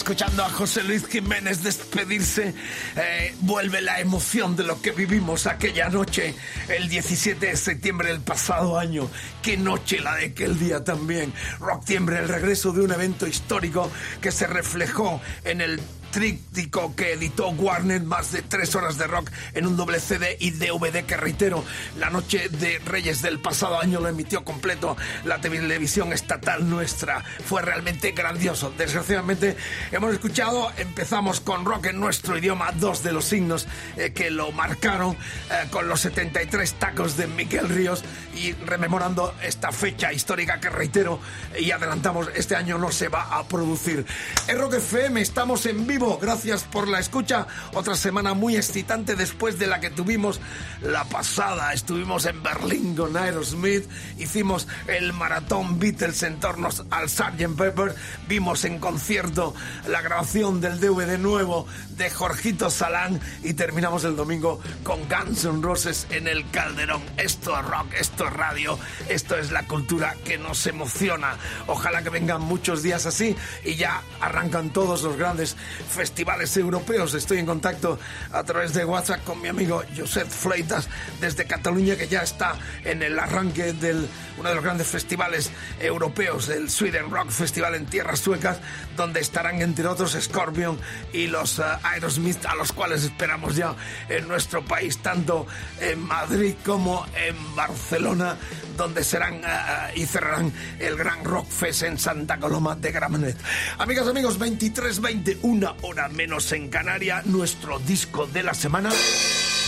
Escuchando 0.05 0.43
a 0.43 0.49
José 0.51 0.83
Luis 0.83 1.07
Jiménez 1.07 1.63
despedirse, 1.63 2.53
eh, 2.95 3.35
vuelve 3.39 3.81
la 3.81 3.99
emoción 3.99 4.55
de 4.55 4.61
lo 4.61 4.79
que 4.79 4.91
vivimos 4.91 5.47
aquella 5.47 5.89
noche, 5.89 6.35
el 6.69 6.87
17 6.87 7.43
de 7.43 7.57
septiembre 7.57 8.09
del 8.09 8.19
pasado 8.19 8.77
año. 8.77 9.09
Qué 9.41 9.57
noche 9.57 9.99
la 9.99 10.13
de 10.13 10.25
aquel 10.25 10.59
día 10.59 10.83
también. 10.83 11.33
Rocktiembre, 11.59 12.19
el 12.19 12.27
regreso 12.27 12.71
de 12.71 12.81
un 12.81 12.91
evento 12.91 13.25
histórico 13.25 13.89
que 14.21 14.31
se 14.31 14.45
reflejó 14.45 15.19
en 15.43 15.61
el 15.61 15.81
tríptico 16.15 16.95
que 16.95 17.11
editó 17.11 17.49
Warner, 17.49 18.01
más 18.03 18.31
de 18.31 18.41
tres 18.41 18.73
horas 18.73 18.97
de 18.97 19.05
rock 19.05 19.29
en 19.53 19.67
un 19.67 19.75
doble 19.75 19.99
CD 19.99 20.37
y 20.39 20.51
DVD 20.51 21.03
que 21.03 21.17
reitero, 21.17 21.61
la 21.99 22.09
noche 22.09 22.47
de 22.47 22.79
Reyes 22.85 23.21
del 23.21 23.41
pasado 23.41 23.81
año 23.81 23.99
lo 23.99 24.07
emitió 24.07 24.45
completo 24.45 24.95
la 25.25 25.41
televisión 25.41 26.13
estatal 26.13 26.69
nuestra. 26.69 27.21
Fue 27.45 27.61
realmente 27.61 28.11
grandioso. 28.11 28.73
Desgraciadamente 28.77 29.57
hemos 29.91 30.13
escuchado, 30.13 30.71
empezamos 30.77 31.41
con 31.41 31.65
rock 31.65 31.87
en 31.87 31.99
nuestro 31.99 32.37
idioma, 32.37 32.71
dos 32.71 33.03
de 33.03 33.11
los 33.11 33.25
signos 33.25 33.67
eh, 33.97 34.13
que 34.13 34.31
lo 34.31 34.53
marcaron 34.53 35.17
eh, 35.51 35.67
con 35.69 35.89
los 35.89 35.99
73 35.99 36.75
tacos 36.75 37.17
de 37.17 37.27
Miguel 37.27 37.67
Ríos 37.67 38.05
y 38.37 38.53
rememorando 38.53 39.35
esta 39.43 39.73
fecha 39.73 40.13
histórica 40.13 40.61
que 40.61 40.69
reitero 40.69 41.19
y 41.59 41.71
adelantamos, 41.71 42.29
este 42.35 42.55
año 42.55 42.77
no 42.77 42.89
se 42.89 43.09
va 43.09 43.37
a 43.37 43.45
producir. 43.49 44.05
En 44.47 44.57
Rock 44.59 44.75
FM 44.75 45.19
estamos 45.19 45.65
en 45.65 45.85
vivo 45.85 46.04
Gracias 46.21 46.63
por 46.63 46.87
la 46.87 46.99
escucha. 46.99 47.47
Otra 47.73 47.95
semana 47.95 48.33
muy 48.33 48.55
excitante 48.55 49.15
después 49.15 49.57
de 49.57 49.65
la 49.65 49.79
que 49.79 49.89
tuvimos 49.89 50.39
la 50.81 51.03
pasada. 51.05 51.73
Estuvimos 51.73 52.25
en 52.25 52.43
Berlín 52.43 52.95
con 52.95 53.17
Aerosmith. 53.17 53.89
Hicimos 54.19 54.67
el 54.87 55.13
maratón 55.13 55.79
Beatles 55.79 56.21
en 56.23 56.39
torno 56.39 56.69
al 56.91 57.09
Sgt. 57.09 57.57
Pepper. 57.57 57.95
Vimos 58.27 58.65
en 58.65 58.79
concierto 58.79 59.55
la 59.87 60.01
grabación 60.01 60.61
del 60.61 60.79
DVD 60.79 61.17
nuevo 61.17 61.65
de 61.97 62.09
Jorgito 62.09 62.69
Salán. 62.69 63.19
Y 63.43 63.53
terminamos 63.53 64.03
el 64.03 64.15
domingo 64.15 64.59
con 64.83 64.99
Guns 65.07 65.45
N' 65.45 65.61
Roses 65.61 66.07
en 66.09 66.27
el 66.27 66.49
Calderón. 66.51 67.01
Esto 67.17 67.57
es 67.59 67.65
rock, 67.65 67.93
esto 67.99 68.27
es 68.27 68.33
radio, 68.33 68.79
esto 69.09 69.37
es 69.37 69.51
la 69.51 69.67
cultura 69.67 70.15
que 70.23 70.37
nos 70.37 70.65
emociona. 70.67 71.37
Ojalá 71.67 72.03
que 72.03 72.09
vengan 72.09 72.41
muchos 72.41 72.83
días 72.83 73.05
así 73.05 73.35
y 73.63 73.75
ya 73.75 74.01
arrancan 74.21 74.71
todos 74.71 75.03
los 75.03 75.17
grandes 75.17 75.55
festivales 75.89 76.55
europeos. 76.57 77.13
Estoy 77.13 77.39
en 77.39 77.45
contacto 77.45 77.99
a 78.31 78.43
través 78.43 78.73
de 78.73 78.85
WhatsApp 78.85 79.23
con 79.23 79.41
mi 79.41 79.47
amigo 79.47 79.83
Josep 79.95 80.27
Fleitas 80.27 80.87
desde 81.19 81.45
Cataluña, 81.45 81.95
que 81.95 82.07
ya 82.07 82.21
está 82.21 82.55
en 82.83 83.03
el 83.03 83.17
arranque 83.19 83.73
del 83.73 84.07
uno 84.37 84.49
de 84.49 84.55
los 84.55 84.63
grandes 84.63 84.87
festivales 84.87 85.51
europeos, 85.79 86.49
el 86.49 86.69
Sweden 86.69 87.09
Rock 87.09 87.29
Festival 87.29 87.75
en 87.75 87.85
tierras 87.85 88.19
suecas, 88.19 88.59
donde 88.95 89.19
estarán 89.19 89.61
entre 89.61 89.87
otros 89.87 90.17
Scorpion 90.19 90.79
y 91.13 91.27
los 91.27 91.59
uh, 91.59 91.63
Aerosmith, 91.83 92.45
a 92.45 92.55
los 92.55 92.71
cuales 92.71 93.03
esperamos 93.03 93.55
ya 93.55 93.75
en 94.09 94.27
nuestro 94.27 94.63
país, 94.63 94.97
tanto 94.99 95.47
en 95.79 95.99
Madrid 95.99 96.55
como 96.65 97.05
en 97.15 97.55
Barcelona, 97.55 98.37
donde 98.77 99.03
serán 99.03 99.35
uh, 99.35 99.97
y 99.97 100.05
cerrarán 100.05 100.51
el 100.79 100.95
Gran 100.95 101.23
Rock 101.23 101.47
Fest 101.49 101.83
en 101.83 101.97
Santa 101.97 102.37
Coloma 102.37 102.75
de 102.75 102.91
Gramenet. 102.91 103.37
Amigas, 103.77 104.07
amigos, 104.07 104.39
23-20, 104.39 105.39
una 105.41 105.75
hora 105.81 106.07
menos 106.09 106.51
en 106.51 106.69
Canaria, 106.69 107.21
nuestro 107.25 107.79
disco 107.79 108.27
de 108.27 108.43
la 108.43 108.53
semana 108.53 108.89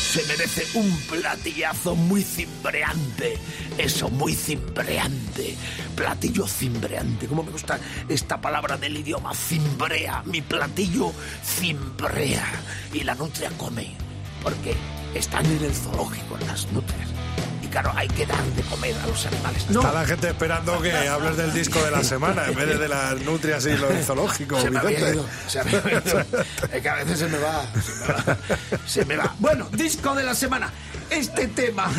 se 0.07 0.23
merece 0.25 0.65
un 0.77 0.89
platillazo 1.01 1.93
muy 1.93 2.23
cimbreante. 2.23 3.37
Eso, 3.77 4.09
muy 4.09 4.33
cimbreante. 4.33 5.55
Platillo 5.95 6.47
cimbreante. 6.47 7.27
Como 7.27 7.43
me 7.43 7.51
gusta 7.51 7.77
esta 8.07 8.39
palabra 8.39 8.77
del 8.77 8.97
idioma? 8.97 9.33
Cimbrea. 9.33 10.23
Mi 10.25 10.41
platillo 10.41 11.11
cimbrea. 11.43 12.45
Y 12.93 13.03
la 13.03 13.15
nutria 13.15 13.49
come. 13.57 13.95
Porque 14.41 14.75
están 15.13 15.45
en 15.45 15.65
el 15.65 15.75
zoológico 15.75 16.37
las 16.47 16.71
nutrias. 16.71 17.09
Y 17.67 17.69
claro, 17.69 17.91
hay 17.95 18.07
que 18.07 18.25
dar 18.25 18.41
de 18.43 18.61
comer 18.63 18.95
a 19.03 19.07
los 19.07 19.25
animales. 19.25 19.65
Está 19.69 19.91
la 19.91 20.05
gente 20.05 20.29
esperando 20.29 20.81
que 20.81 20.91
hables 20.91 21.35
del 21.35 21.53
disco 21.53 21.83
de 21.83 21.91
la 21.91 22.01
semana 22.01 22.45
en 22.47 22.55
vez 22.55 22.67
de, 22.67 22.77
de 22.77 22.87
las 22.87 23.19
nutrias 23.21 23.65
y 23.65 23.75
lo 23.75 23.89
zoológico. 24.03 24.61
Se 24.61 24.69
me 24.69 24.79
había 24.79 25.09
ido, 25.11 25.25
se 25.47 25.63
me 25.65 25.75
había 25.75 25.99
ido. 25.99 26.25
Es 26.71 26.81
que 26.81 26.89
a 26.89 26.95
veces 26.95 27.19
se 27.19 27.27
me 27.27 27.37
va, 27.37 27.65
se 27.81 27.93
me 27.93 28.13
va, 28.13 28.37
se 28.85 29.05
me 29.05 29.17
va. 29.17 29.35
Bueno, 29.39 29.67
disco 29.71 30.15
de 30.15 30.23
la 30.23 30.33
semana. 30.33 30.71
Este 31.09 31.47
tema, 31.47 31.91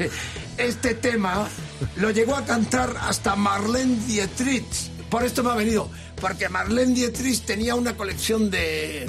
este 0.58 0.94
tema 0.94 1.48
lo 1.96 2.10
llegó 2.10 2.36
a 2.36 2.44
cantar 2.44 2.94
hasta 3.00 3.36
Marlene 3.36 3.96
Dietrich. 4.06 4.90
Por 5.08 5.24
esto 5.24 5.42
me 5.42 5.50
ha 5.50 5.54
venido, 5.54 5.90
porque 6.20 6.48
Marlene 6.50 6.94
Dietrich 6.94 7.44
tenía 7.44 7.74
una 7.74 7.96
colección 7.96 8.50
de, 8.50 9.08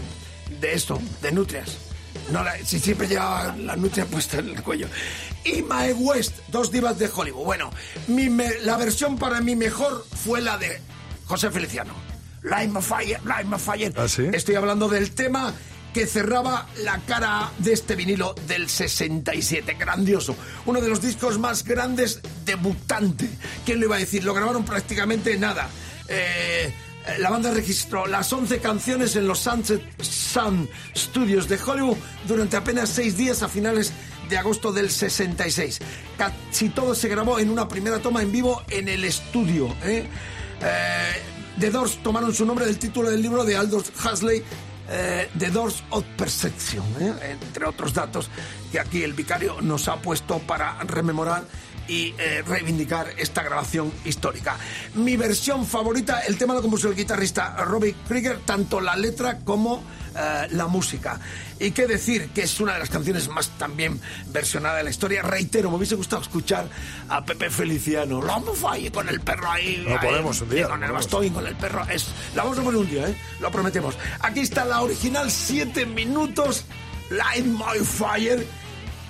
de 0.62 0.74
esto, 0.74 1.02
de 1.22 1.32
nutrias. 1.34 1.87
No, 2.32 2.44
la, 2.44 2.58
si 2.66 2.80
siempre 2.80 3.08
llevaba 3.08 3.56
la 3.58 3.76
nutria 3.76 4.06
puesta 4.06 4.40
en 4.40 4.50
el 4.50 4.62
cuello. 4.62 4.88
Y 5.46 5.62
Mae 5.62 5.94
West, 5.94 6.38
dos 6.50 6.72
divas 6.72 7.00
de 7.00 7.10
Hollywood. 7.13 7.46
Bueno, 7.46 7.72
mi 8.08 8.30
me- 8.30 8.60
la 8.63 8.76
versión 8.78 9.18
para 9.18 9.40
mí 9.40 9.56
mejor 9.56 10.06
fue 10.26 10.42
la 10.42 10.58
de 10.58 10.82
José 11.26 11.50
Feliciano. 11.52 11.94
Lime 12.44 12.80
of 12.80 12.88
Fire, 12.88 13.20
Lime 13.24 13.56
of 13.56 13.62
Fire. 13.63 13.94
¿Ah, 13.98 14.08
sí? 14.08 14.28
Estoy 14.34 14.56
hablando 14.56 14.88
del 14.90 15.12
tema 15.12 15.54
que 15.94 16.06
cerraba 16.06 16.68
la 16.84 17.00
cara 17.00 17.50
de 17.60 17.74
este 17.74 17.96
vinilo 17.96 18.36
del 18.46 18.70
67. 18.70 19.76
Grandioso. 19.80 20.36
Uno 20.66 20.80
de 20.82 20.90
los 20.90 21.02
discos 21.02 21.40
más 21.40 21.63
grandes 21.63 22.20
debutante. 22.46 23.30
¿Quién 23.66 23.80
lo 23.80 23.86
iba 23.88 23.96
a 23.96 24.00
decir? 24.00 24.24
Lo 24.24 24.34
grabaron 24.34 24.63
prácticamente 24.66 25.38
nada. 25.38 25.70
Eh, 26.10 26.74
la 27.20 27.30
banda 27.30 27.52
registró 27.52 28.06
las 28.06 28.32
11 28.32 28.60
canciones 28.60 29.15
en 29.15 29.28
los 29.28 29.39
Sunset 29.39 29.82
Sun 30.02 30.70
Studios 30.96 31.48
de 31.48 31.58
Hollywood 31.58 31.98
durante 32.28 32.58
apenas 32.58 32.89
seis 32.89 33.17
días 33.17 33.43
a 33.43 33.48
finales 33.48 33.93
de 34.30 34.38
agosto 34.38 34.72
del 34.72 34.89
66. 34.89 35.80
Casi 36.17 36.70
todo 36.70 36.93
se 36.93 37.08
grabó 37.08 37.39
en 37.39 37.50
una 37.50 37.67
primera 37.67 38.00
toma 38.00 38.22
en 38.22 38.32
vivo 38.32 38.62
en 38.70 38.88
el 38.89 39.04
estudio. 39.04 39.67
¿eh? 39.84 40.08
Eh, 40.62 41.22
The 41.60 41.72
Doors 41.72 41.98
tomaron 42.04 42.34
su 42.34 42.46
nombre 42.46 42.65
del 42.65 42.78
título 42.78 43.10
del 43.10 43.22
libro 43.22 43.43
de 43.43 43.56
Aldous 43.56 43.91
Huxley, 44.04 44.43
eh, 44.89 45.30
The 45.38 45.50
Doors 45.50 45.84
of 45.89 46.04
Perception, 46.17 46.86
¿eh? 47.00 47.38
entre 47.41 47.65
otros 47.65 47.93
datos 47.93 48.30
que 48.72 48.80
aquí 48.80 49.04
el 49.04 49.13
vicario 49.13 49.62
nos 49.62 49.88
ha 49.88 50.02
puesto 50.02 50.39
para 50.39 50.78
rememorar 50.84 51.43
y 51.88 52.13
eh, 52.17 52.43
reivindicar 52.45 53.13
esta 53.17 53.43
grabación 53.43 53.91
histórica. 54.06 54.58
Mi 54.95 55.17
versión 55.17 55.65
favorita, 55.65 56.21
el 56.21 56.38
tema 56.38 56.54
lo 56.54 56.62
compuso 56.62 56.89
el 56.89 56.95
guitarrista 56.95 57.56
Robbie 57.58 57.95
Krieger, 58.08 58.39
tanto 58.45 58.82
la 58.82 58.95
letra 58.95 59.39
como 59.39 59.84
eh, 60.15 60.47
la 60.52 60.67
música. 60.67 61.19
Y 61.60 61.71
qué 61.71 61.88
decir, 61.88 62.30
que 62.30 62.43
es 62.43 62.60
una 62.60 62.73
de 62.73 62.80
las 62.80 62.89
canciones 62.89 63.28
más 63.30 63.50
también 63.58 64.00
versionada 64.28 64.78
de 64.78 64.84
la 64.84 64.89
historia. 64.89 65.21
Reitero, 65.21 65.69
me 65.69 65.78
hubiese 65.78 65.95
gustado 65.95 66.21
escuchar 66.21 66.67
a 67.10 67.23
Pepe 67.23 67.50
Feliciano. 67.50 68.21
Lo 68.21 68.28
vamos 68.28 68.63
a 68.63 68.78
ir 68.78 68.91
con 68.91 69.08
el 69.10 69.19
perro 69.21 69.50
ahí. 69.50 69.78
Lo 69.78 69.91
ahí, 69.91 70.08
ponemos 70.08 70.41
un 70.41 70.50
día, 70.50 70.67
Con 70.67 70.84
el 70.84 70.91
bastón 70.91 71.26
y 71.26 71.30
con 71.30 71.45
el 71.45 71.56
perro. 71.56 71.84
Es, 71.89 72.08
la 72.36 72.43
vamos 72.43 72.60
a 72.60 72.63
poner 72.63 72.80
un 72.80 72.89
día, 72.89 73.08
¿eh? 73.10 73.17
Lo 73.39 73.52
prometemos. 73.52 73.95
Aquí 74.19 74.41
está 74.41 74.65
la 74.65 74.82
original, 74.82 75.32
7 75.32 75.86
minutos. 75.86 76.65
Light 77.10 77.45
My 77.45 77.80
Fire. 77.84 78.45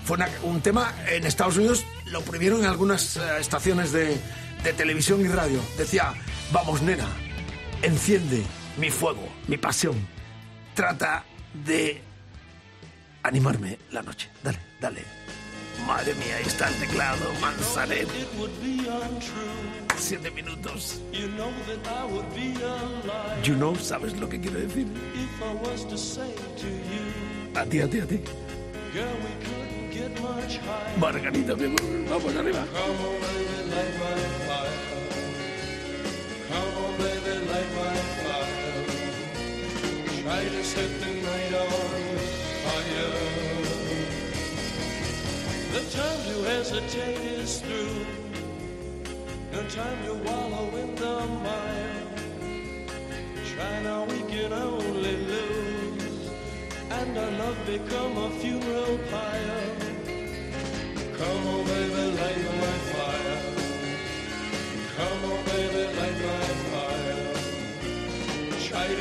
Fue 0.07 0.15
una- 0.15 0.29
un 0.43 0.61
tema 0.61 0.93
en 1.09 1.25
Estados 1.25 1.57
Unidos, 1.57 1.85
lo 2.05 2.21
prohibieron 2.21 2.61
en 2.61 2.67
algunas 2.67 3.17
eh, 3.17 3.21
estaciones 3.41 3.91
de, 3.91 4.17
de 4.63 4.71
televisión 4.73 5.19
y 5.19 5.27
radio. 5.27 5.59
Decía, 5.77 6.13
vamos 6.53 6.81
nena, 6.81 7.07
enciende 7.81 8.41
mi 8.77 8.89
fuego, 8.89 9.27
mi 9.47 9.57
pasión. 9.57 9.95
Trata 10.75 11.25
de 11.53 12.01
animarme 13.23 13.79
la 13.91 14.01
noche. 14.01 14.29
Dale, 14.41 14.59
dale. 14.79 15.03
Madre 15.85 16.13
mía, 16.15 16.37
ahí 16.37 16.45
está 16.45 16.69
el 16.69 16.75
teclado, 16.75 17.25
Manzanet. 17.41 18.07
Siete 19.97 20.31
minutos. 20.31 21.01
You 23.43 23.55
know, 23.55 23.75
¿sabes 23.75 24.15
lo 24.17 24.29
que 24.29 24.39
quiero 24.39 24.57
decir? 24.59 24.87
A 27.55 27.65
ti, 27.65 27.81
a 27.81 27.89
ti, 27.89 27.99
a 27.99 28.05
ti. 28.07 28.21
Margarita, 30.97 31.55
vamos 31.55 32.35
arriba. 32.35 32.65
Try 40.21 40.43
to 40.43 40.63
set 40.63 40.99
the 40.99 41.11
night 41.23 41.53
on 41.53 41.69
fire. 42.63 43.11
The 45.73 45.81
time 45.91 46.21
to 46.29 46.43
hesitate 46.43 47.23
is 47.39 47.61
through. 47.61 48.05
No 49.51 49.61
time 49.69 50.05
to 50.05 50.13
wallow 50.13 50.67
in 50.77 50.95
the 50.95 51.25
mire. 51.43 52.07
Try 53.55 53.81
now, 53.83 54.05
we 54.05 54.19
can 54.31 54.53
only 54.53 55.17
lose. 55.17 56.29
And 56.91 57.17
our 57.17 57.31
love 57.31 57.65
become 57.65 58.17
a 58.17 58.29
funeral 58.31 58.97
pyre. 59.09 59.96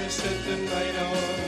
Set 0.09 0.45
the 0.47 0.57
night 0.57 0.97
on 0.97 1.46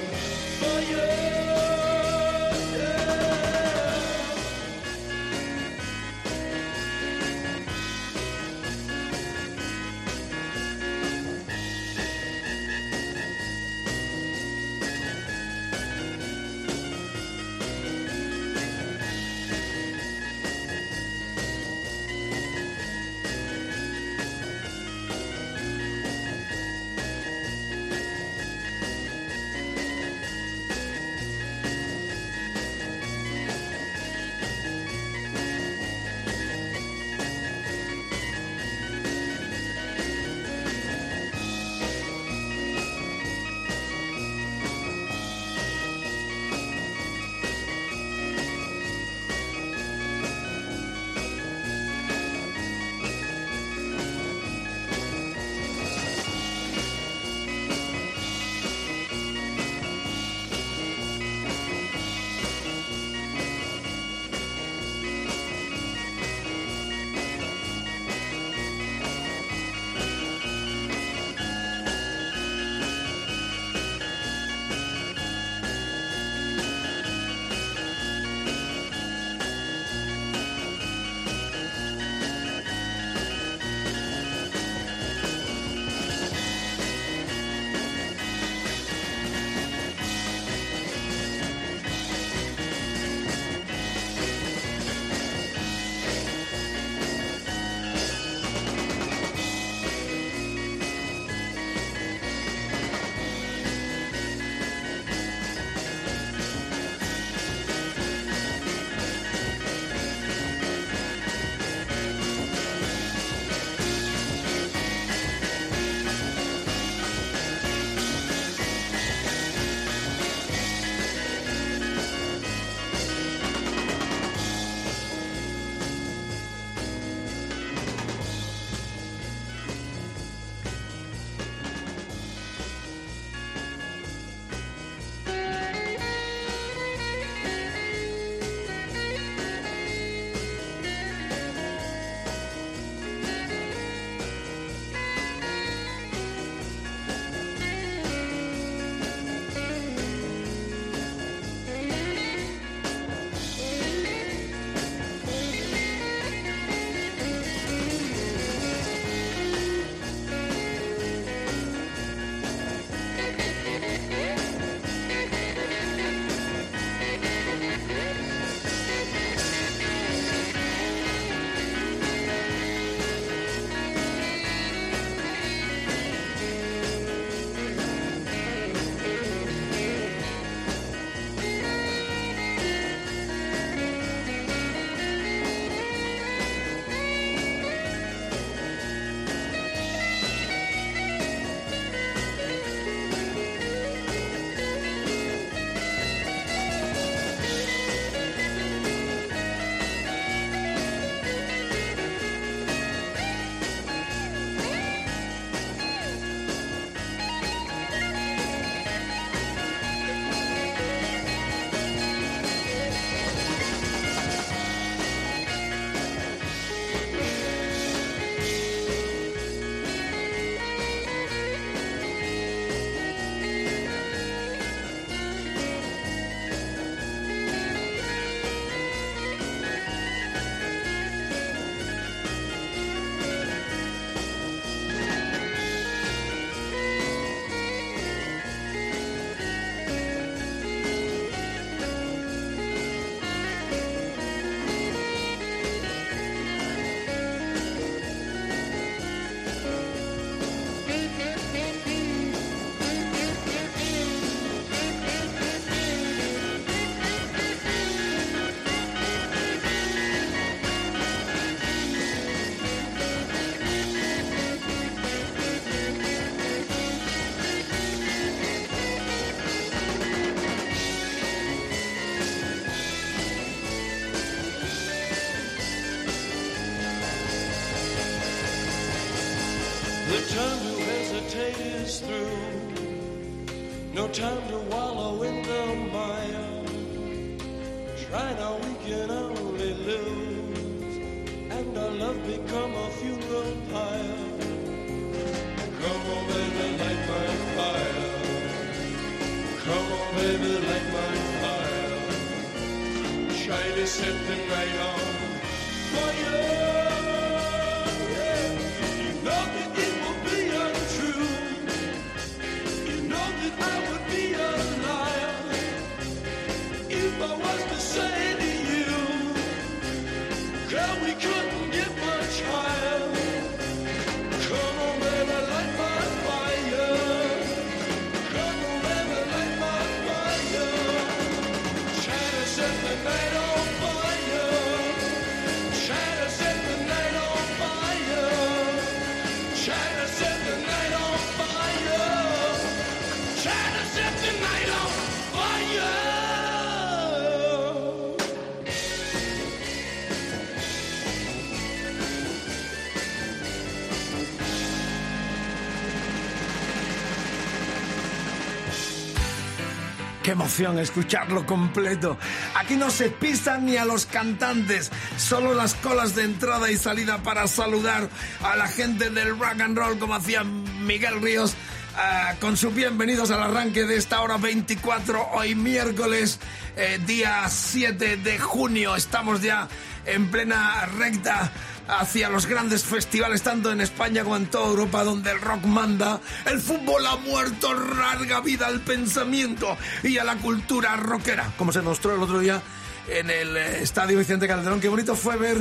Qué 360.29 360.33
emoción 360.33 360.79
escucharlo 360.79 361.47
completo. 361.47 362.19
Aquí 362.55 362.77
no 362.77 362.91
se 362.91 363.09
pisan 363.09 363.65
ni 363.65 363.79
a 363.79 363.87
los 363.87 364.05
cantantes, 364.05 364.91
solo 365.17 365.55
las 365.55 365.73
colas 365.73 366.15
de 366.15 366.25
entrada 366.25 366.71
y 366.71 366.77
salida 366.77 367.23
para 367.23 367.47
saludar 367.47 368.11
a 368.43 368.55
la 368.55 368.69
gente 368.69 369.09
del 369.09 369.39
rock 369.39 369.63
and 369.63 369.79
roll 369.79 369.99
como 369.99 370.15
hacía 370.15 370.45
Miguel 370.45 371.23
Ríos. 371.23 371.55
ah, 371.97 372.35
con 372.43 372.59
sus 372.59 372.75
bienvenidos 372.75 373.31
al 373.31 373.43
arranque 373.43 373.85
de 373.87 373.97
esta 373.97 374.21
hora 374.21 374.37
24, 374.37 375.31
hoy 375.33 375.55
miércoles, 375.55 376.41
eh, 376.77 377.01
día 377.07 377.49
7 377.49 378.19
de 378.19 378.39
junio. 378.39 378.97
Estamos 378.97 379.41
ya 379.41 379.67
en 380.05 380.31
plena 380.31 380.85
recta 380.99 381.51
hacia 381.89 382.29
los 382.29 382.47
grandes 382.47 382.85
festivales, 382.85 383.43
tanto 383.43 383.73
en 383.73 383.81
España 383.81 384.23
como 384.23 384.37
en 384.37 384.47
toda 384.47 384.69
Europa, 384.69 385.05
donde 385.05 385.31
el 385.31 385.41
rock 385.41 385.65
manda. 385.65 386.21
El 386.45 386.61
fútbol 386.61 387.07
ha 387.07 387.17
muerto, 387.17 387.75
larga 387.75 388.41
vida 388.41 388.67
al 388.67 388.81
pensamiento 388.81 389.77
y 390.03 390.19
a 390.19 390.25
la 390.25 390.37
cultura 390.37 390.97
rockera, 390.97 391.53
como 391.57 391.73
se 391.73 391.83
mostró 391.83 392.15
el 392.15 392.23
otro 392.23 392.39
día 392.39 392.63
en 393.09 393.31
el 393.31 393.57
eh, 393.57 393.83
Estadio 393.83 394.19
Vicente 394.19 394.47
Calderón. 394.47 394.81
Qué 394.81 394.89
bonito 394.89 395.17
fue 395.17 395.37
ver 395.37 395.57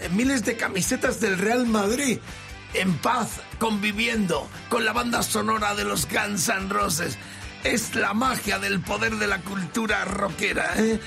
eh, 0.00 0.08
miles 0.10 0.44
de 0.44 0.56
camisetas 0.56 1.20
del 1.20 1.38
Real 1.38 1.66
Madrid 1.66 2.18
en 2.74 2.96
paz, 2.98 3.40
conviviendo 3.58 4.48
con 4.68 4.84
la 4.84 4.92
banda 4.92 5.22
sonora 5.22 5.74
de 5.74 5.84
los 5.84 6.08
Guns 6.08 6.48
N' 6.48 6.68
Roses. 6.68 7.18
Es 7.64 7.94
la 7.94 8.14
magia 8.14 8.58
del 8.58 8.80
poder 8.80 9.16
de 9.16 9.26
la 9.26 9.40
cultura 9.40 10.04
rockera, 10.04 10.74
¿eh? 10.76 11.00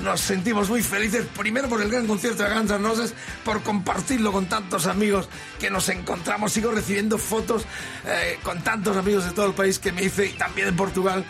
Nos 0.00 0.20
sentimos 0.20 0.68
muy 0.68 0.82
felices, 0.82 1.26
primero 1.36 1.68
por 1.68 1.82
el 1.82 1.90
gran 1.90 2.06
concierto 2.06 2.42
de 2.42 2.54
Guns 2.54 2.70
N' 2.70 2.78
Roses, 2.78 3.14
por 3.44 3.62
compartirlo 3.62 4.32
con 4.32 4.46
tantos 4.46 4.86
amigos 4.86 5.28
que 5.60 5.70
nos 5.70 5.88
encontramos. 5.90 6.52
Sigo 6.52 6.70
recibiendo 6.72 7.18
fotos 7.18 7.64
eh, 8.06 8.38
con 8.42 8.62
tantos 8.62 8.96
amigos 8.96 9.24
de 9.26 9.32
todo 9.32 9.46
el 9.46 9.54
país 9.54 9.78
que 9.78 9.92
me 9.92 10.02
hice, 10.02 10.26
y 10.26 10.32
también 10.32 10.68
en 10.68 10.76
Portugal, 10.76 11.24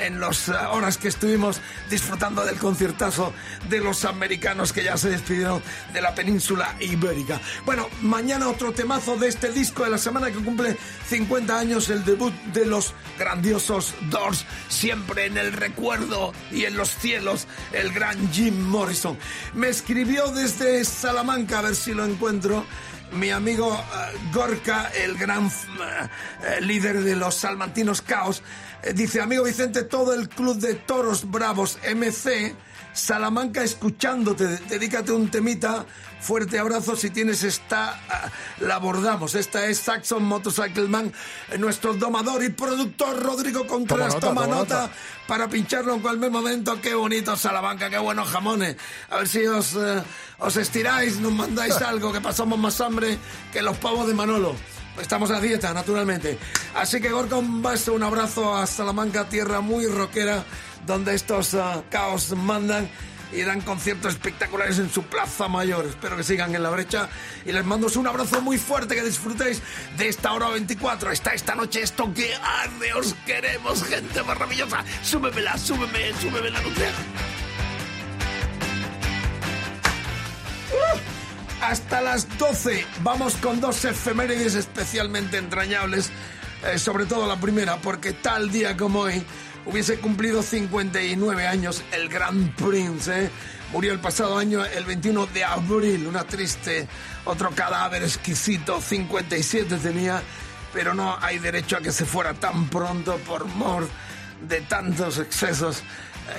en 0.00 0.20
las 0.20 0.48
eh, 0.48 0.52
horas 0.70 0.98
que 0.98 1.08
estuvimos 1.08 1.60
disfrutando 1.90 2.44
del 2.44 2.58
conciertazo 2.58 3.32
de 3.68 3.80
los 3.80 4.04
americanos 4.04 4.72
que 4.72 4.84
ya 4.84 4.96
se 4.96 5.10
despidieron 5.10 5.62
de 5.92 6.02
la 6.02 6.14
península 6.14 6.74
ibérica. 6.80 7.40
Bueno, 7.64 7.88
mañana 8.02 8.48
otro 8.48 8.72
temazo 8.72 9.16
de 9.16 9.28
este 9.28 9.50
disco 9.52 9.84
de 9.84 9.90
la 9.90 9.98
semana 9.98 10.30
que 10.30 10.38
cumple 10.38 10.76
50 11.08 11.58
años, 11.58 11.90
el 11.90 12.04
debut 12.04 12.34
de 12.52 12.66
los 12.66 12.94
grandiosos 13.18 13.94
Doors, 14.10 14.44
siempre 14.68 15.26
en 15.26 15.36
el 15.36 15.52
recuerdo 15.52 16.32
y 16.50 16.64
en 16.64 16.76
los 16.76 16.90
cielos, 16.90 17.46
el 17.72 17.92
gran 17.92 18.32
Jim 18.32 18.58
Morrison. 18.68 19.18
Me 19.54 19.68
escribió 19.68 20.28
desde 20.28 20.84
Salamanca, 20.84 21.58
a 21.58 21.62
ver 21.62 21.76
si 21.76 21.94
lo 21.94 22.04
encuentro 22.04 22.64
mi 23.12 23.30
amigo 23.30 23.74
eh, 23.74 24.18
Gorka, 24.32 24.90
el 24.94 25.16
gran 25.16 25.46
eh, 25.46 26.60
líder 26.60 27.02
de 27.02 27.16
los 27.16 27.34
salmantinos 27.34 28.02
Caos, 28.02 28.42
eh, 28.82 28.92
dice, 28.92 29.20
amigo 29.20 29.44
Vicente, 29.44 29.82
todo 29.82 30.14
el 30.14 30.28
club 30.28 30.58
de 30.58 30.74
toros 30.74 31.30
bravos 31.30 31.78
MC, 31.94 32.54
Salamanca 32.92 33.62
escuchándote, 33.62 34.46
dedícate 34.68 35.12
un 35.12 35.30
temita, 35.30 35.86
fuerte 36.20 36.58
abrazo, 36.58 36.94
si 36.94 37.10
tienes 37.10 37.42
esta, 37.42 38.00
ah, 38.08 38.30
la 38.60 38.76
abordamos. 38.76 39.34
Esta 39.34 39.66
es 39.66 39.78
Saxon 39.78 40.24
Motorcycle 40.24 40.88
Man, 40.88 41.12
nuestro 41.58 41.94
domador 41.94 42.44
y 42.44 42.50
productor 42.50 43.22
Rodrigo 43.22 43.66
Contreras, 43.66 44.18
Toma 44.20 44.20
nota, 44.20 44.28
toma 44.28 44.42
toma 44.42 44.56
nota, 44.56 44.80
nota. 44.82 44.94
para 45.26 45.48
pincharlo 45.48 45.94
en 45.94 46.00
cualquier 46.00 46.30
momento. 46.30 46.80
Qué 46.80 46.94
bonito 46.94 47.36
Salamanca, 47.36 47.88
qué 47.88 47.98
buenos 47.98 48.28
jamones. 48.28 48.76
A 49.10 49.18
ver 49.18 49.28
si 49.28 49.46
os, 49.46 49.74
eh, 49.74 50.02
os 50.38 50.56
estiráis, 50.56 51.18
nos 51.18 51.32
mandáis 51.32 51.76
algo, 51.82 52.12
que 52.12 52.20
pasamos 52.20 52.58
más 52.58 52.80
hambre 52.80 53.18
que 53.52 53.62
los 53.62 53.76
pavos 53.78 54.06
de 54.06 54.14
Manolo. 54.14 54.54
Estamos 55.00 55.30
a 55.30 55.40
dieta, 55.40 55.72
naturalmente. 55.72 56.38
Así 56.74 57.00
que 57.00 57.10
Gorka, 57.10 57.36
un 57.36 57.62
beso, 57.62 57.94
un 57.94 58.02
abrazo 58.02 58.54
a 58.54 58.66
Salamanca, 58.66 59.26
tierra 59.28 59.60
muy 59.60 59.86
rockera, 59.86 60.44
donde 60.86 61.14
estos 61.14 61.54
ah, 61.54 61.82
caos 61.90 62.34
mandan 62.36 62.88
y 63.32 63.42
dan 63.42 63.60
conciertos 63.62 64.12
espectaculares 64.12 64.78
en 64.78 64.90
su 64.90 65.02
plaza 65.04 65.48
mayor. 65.48 65.86
Espero 65.86 66.16
que 66.16 66.22
sigan 66.22 66.54
en 66.54 66.62
la 66.62 66.70
brecha 66.70 67.08
y 67.44 67.52
les 67.52 67.64
mando 67.64 67.88
un 67.94 68.06
abrazo 68.06 68.40
muy 68.42 68.58
fuerte, 68.58 68.94
que 68.94 69.02
disfrutéis 69.02 69.62
de 69.96 70.08
esta 70.08 70.32
hora 70.32 70.48
24. 70.48 71.10
Está 71.10 71.32
esta 71.32 71.54
noche 71.54 71.82
esto 71.82 72.12
que 72.12 72.34
arde, 72.34 72.92
os 72.94 73.14
queremos, 73.26 73.82
gente 73.84 74.22
maravillosa. 74.22 74.84
Súbemela, 75.02 75.56
súbeme, 75.56 76.12
súbeme 76.20 76.50
la 76.50 76.60
noche. 76.60 76.88
hasta 81.62 82.00
las 82.00 82.26
12. 82.38 82.84
Vamos 83.02 83.36
con 83.36 83.60
dos 83.60 83.84
efemérides 83.84 84.54
especialmente 84.54 85.38
entrañables, 85.38 86.10
eh, 86.66 86.78
sobre 86.78 87.06
todo 87.06 87.26
la 87.26 87.40
primera, 87.40 87.76
porque 87.76 88.12
tal 88.12 88.50
día 88.50 88.76
como 88.76 89.00
hoy 89.00 89.22
hubiese 89.66 89.98
cumplido 89.98 90.42
59 90.42 91.46
años 91.46 91.82
el 91.92 92.08
gran 92.08 92.54
Prince. 92.54 93.24
¿eh? 93.24 93.30
Murió 93.72 93.92
el 93.92 94.00
pasado 94.00 94.36
año, 94.36 94.64
el 94.64 94.84
21 94.84 95.26
de 95.26 95.44
abril, 95.44 96.06
una 96.06 96.24
triste, 96.24 96.86
otro 97.24 97.50
cadáver 97.50 98.02
exquisito, 98.02 98.80
57 98.80 99.76
tenía, 99.78 100.22
pero 100.72 100.94
no 100.94 101.16
hay 101.20 101.38
derecho 101.38 101.76
a 101.76 101.80
que 101.80 101.92
se 101.92 102.04
fuera 102.04 102.34
tan 102.34 102.68
pronto 102.68 103.16
por 103.18 103.46
mor 103.46 103.88
de 104.46 104.60
tantos 104.62 105.18
excesos. 105.18 105.82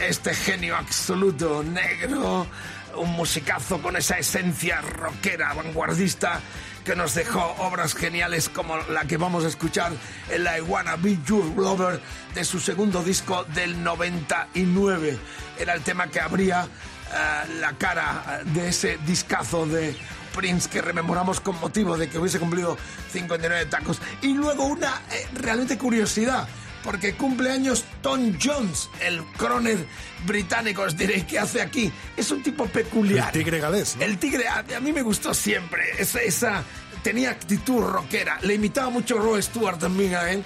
Este 0.08 0.34
genio 0.34 0.76
absoluto, 0.76 1.64
negro, 1.64 2.48
un 2.96 3.12
musicazo 3.12 3.82
con 3.82 3.96
esa 3.98 4.18
esencia 4.18 4.82
rockera, 4.82 5.54
vanguardista, 5.54 6.40
que 6.84 6.96
nos 6.96 7.16
dejó 7.16 7.56
obras 7.60 7.96
geniales 7.96 8.50
como 8.50 8.78
la 8.78 9.06
que 9.06 9.18
vamos 9.18 9.46
a 9.46 9.48
escuchar 9.48 9.92
en 10.30 10.44
la 10.44 10.58
I 10.58 10.62
Wanna 10.62 10.96
Be 10.98 11.18
Your 11.26 11.46
Lover 11.56 12.00
de 12.36 12.44
su 12.44 12.60
segundo 12.60 13.04
disco 13.04 13.46
del 13.56 13.84
99. 13.84 15.18
Era 15.60 15.74
el 15.74 15.82
tema 15.82 16.08
que 16.08 16.20
abría 16.20 16.64
eh, 16.64 17.54
la 17.60 17.74
cara 17.74 18.42
de 18.46 18.70
ese 18.70 18.98
discazo 19.06 19.66
de 19.66 19.96
Prince 20.36 20.70
que 20.70 20.82
rememoramos 20.82 21.40
con 21.40 21.60
motivo 21.60 21.98
de 21.98 22.10
que 22.10 22.18
hubiese 22.18 22.40
cumplido 22.40 22.78
59 23.12 23.66
tacos. 23.68 24.02
Y 24.22 24.34
luego 24.34 24.66
una 24.66 25.02
eh, 25.12 25.28
realmente 25.36 25.78
curiosidad 25.78 26.48
porque 26.84 27.14
cumple 27.16 27.52
años 27.52 27.86
Tom 28.02 28.34
Jones, 28.42 28.90
el 29.02 29.24
croner 29.38 29.86
británico, 30.26 30.82
os 30.84 30.96
diréis, 30.98 31.24
¿qué 31.26 31.40
hace 31.40 31.62
aquí? 31.62 31.92
Es 32.18 32.30
un 32.32 32.44
tipo 32.44 32.66
peculiar. 32.68 33.28
El 33.28 33.32
tigre 33.44 33.60
galés, 33.60 33.96
¿no? 33.96 34.04
El 34.04 34.18
tigre, 34.18 34.48
a, 34.48 34.64
a 34.76 34.80
mí 34.80 34.92
me 34.92 35.02
gustó 35.02 35.34
siempre, 35.34 35.84
esa, 35.98 36.22
esa- 36.22 36.64
tenía 37.04 37.32
actitud 37.32 37.82
rockera, 37.82 38.38
le 38.44 38.54
imitaba 38.56 38.90
mucho 38.90 39.18
Roy 39.18 39.42
Stewart 39.42 39.80
también 39.80 40.16
a 40.16 40.32
él, 40.32 40.44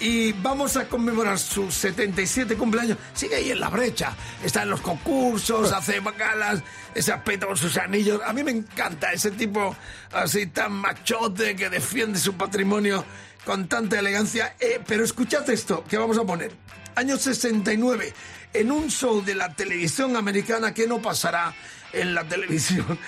y 0.00 0.32
vamos 0.32 0.76
a 0.76 0.86
conmemorar 0.88 1.38
su 1.38 1.70
77 1.70 2.56
cumpleaños. 2.56 2.98
Sigue 3.14 3.36
ahí 3.36 3.50
en 3.52 3.60
la 3.60 3.68
brecha, 3.70 4.14
está 4.44 4.64
en 4.64 4.70
los 4.70 4.80
concursos, 4.80 5.72
hace 5.72 6.00
galas, 6.18 6.62
se 6.96 7.12
apeta 7.12 7.46
con 7.46 7.56
sus 7.56 7.76
anillos. 7.78 8.20
A 8.26 8.32
mí 8.32 8.42
me 8.42 8.50
encanta 8.50 9.12
ese 9.12 9.30
tipo 9.30 9.74
así 10.12 10.46
tan 10.48 10.72
machote 10.72 11.54
que 11.56 11.70
defiende 11.70 12.18
su 12.18 12.34
patrimonio 12.34 13.04
con 13.44 13.68
tanta 13.68 13.98
elegancia. 13.98 14.56
Eh, 14.60 14.80
pero 14.86 15.04
escuchad 15.04 15.48
esto 15.50 15.84
que 15.84 15.98
vamos 15.98 16.18
a 16.18 16.24
poner. 16.24 16.52
Año 16.96 17.16
69, 17.16 18.12
en 18.52 18.70
un 18.70 18.88
show 18.88 19.24
de 19.24 19.34
la 19.34 19.54
televisión 19.54 20.16
americana 20.16 20.72
que 20.72 20.86
no 20.86 21.02
pasará 21.02 21.54
en 21.92 22.14
la 22.14 22.24
televisión 22.28 22.98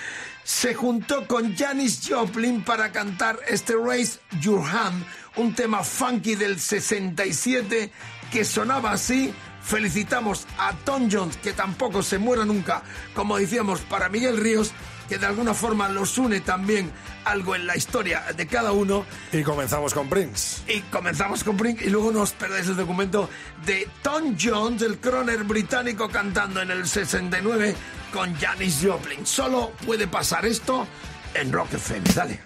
se 0.46 0.74
juntó 0.74 1.26
con 1.26 1.56
Janis 1.56 2.02
Joplin 2.08 2.62
para 2.62 2.92
cantar 2.92 3.40
este 3.48 3.74
Raise 3.74 4.20
Your 4.40 4.64
Hand, 4.64 5.04
un 5.34 5.52
tema 5.56 5.82
funky 5.82 6.36
del 6.36 6.60
67 6.60 7.90
que 8.30 8.44
sonaba 8.44 8.92
así. 8.92 9.34
Felicitamos 9.60 10.46
a 10.56 10.72
Tom 10.84 11.08
Jones, 11.10 11.36
que 11.38 11.52
tampoco 11.52 12.00
se 12.00 12.18
muera 12.18 12.44
nunca, 12.44 12.84
como 13.12 13.36
decíamos, 13.36 13.80
para 13.80 14.08
Miguel 14.08 14.36
Ríos, 14.36 14.70
que 15.08 15.18
de 15.18 15.26
alguna 15.26 15.54
forma 15.54 15.88
los 15.88 16.18
une 16.18 16.40
también 16.40 16.90
algo 17.24 17.54
en 17.54 17.66
la 17.66 17.76
historia 17.76 18.24
de 18.36 18.46
cada 18.46 18.72
uno. 18.72 19.04
Y 19.32 19.42
comenzamos 19.42 19.94
con 19.94 20.08
Prince. 20.08 20.62
Y 20.72 20.80
comenzamos 20.82 21.44
con 21.44 21.56
Prince 21.56 21.84
y 21.84 21.90
luego 21.90 22.12
nos 22.12 22.32
perdáis 22.32 22.68
el 22.68 22.76
documento 22.76 23.28
de 23.64 23.88
Tom 24.02 24.36
Jones, 24.40 24.82
el 24.82 24.98
croner 24.98 25.44
británico, 25.44 26.08
cantando 26.08 26.62
en 26.62 26.70
el 26.70 26.86
69 26.86 27.74
con 28.12 28.34
Janis 28.36 28.80
Joplin. 28.82 29.26
Solo 29.26 29.72
puede 29.84 30.06
pasar 30.06 30.46
esto 30.46 30.86
en 31.34 31.52
Rock 31.52 31.74
FM. 31.74 32.08
Dale. 32.14 32.45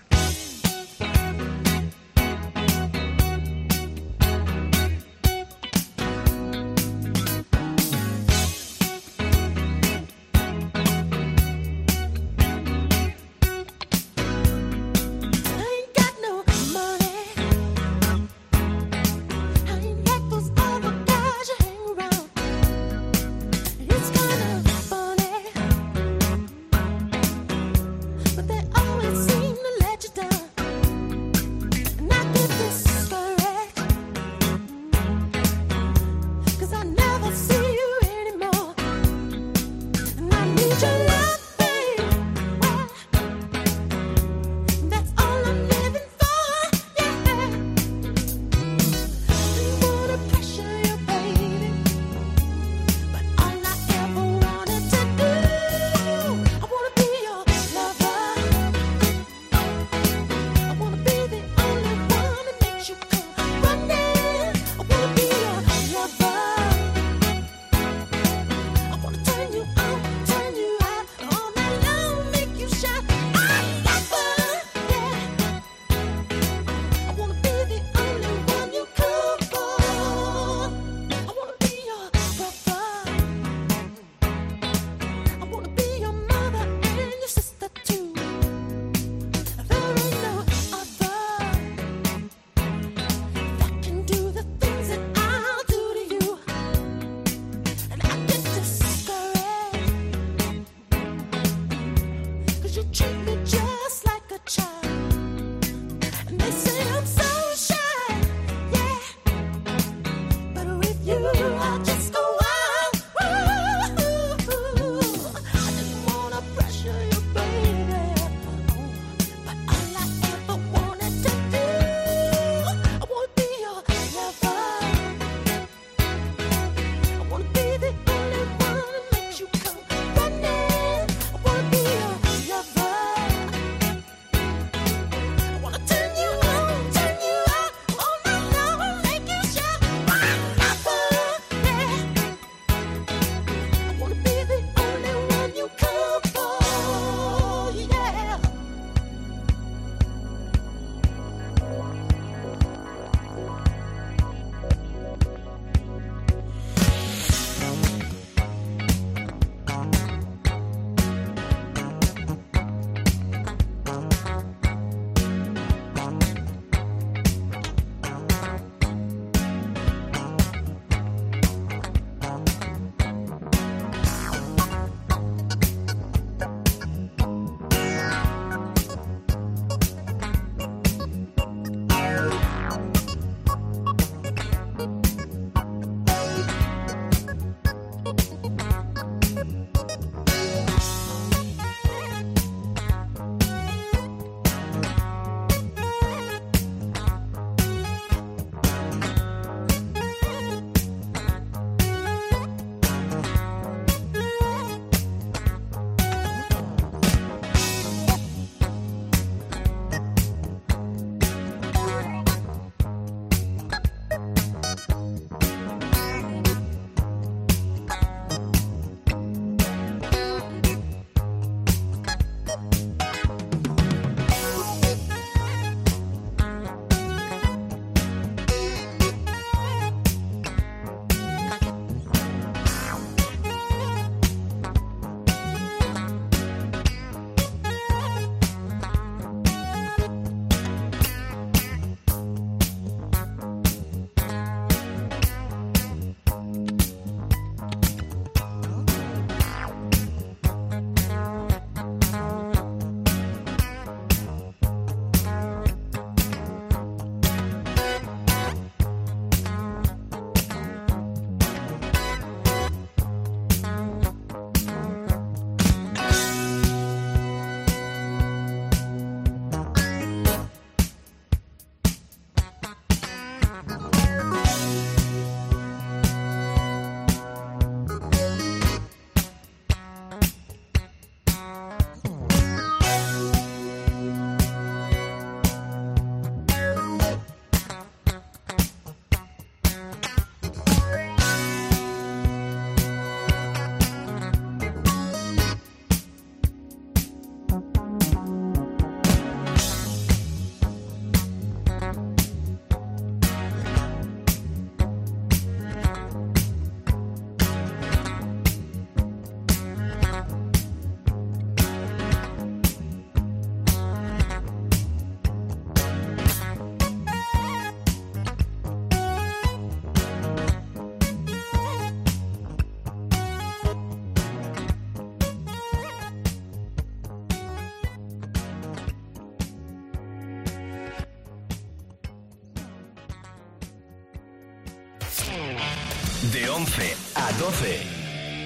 De 336.21 336.47
11 336.47 336.83
a 337.14 337.31
12, 337.39 337.83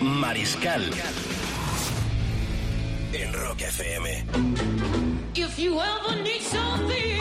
Mariscal. 0.00 0.82
En 3.10 3.32
Rock 3.32 3.60
FM. 3.60 4.06
If 5.32 5.58
you 5.58 5.80
ever 5.80 6.22
need 6.22 6.40
something, 6.42 7.20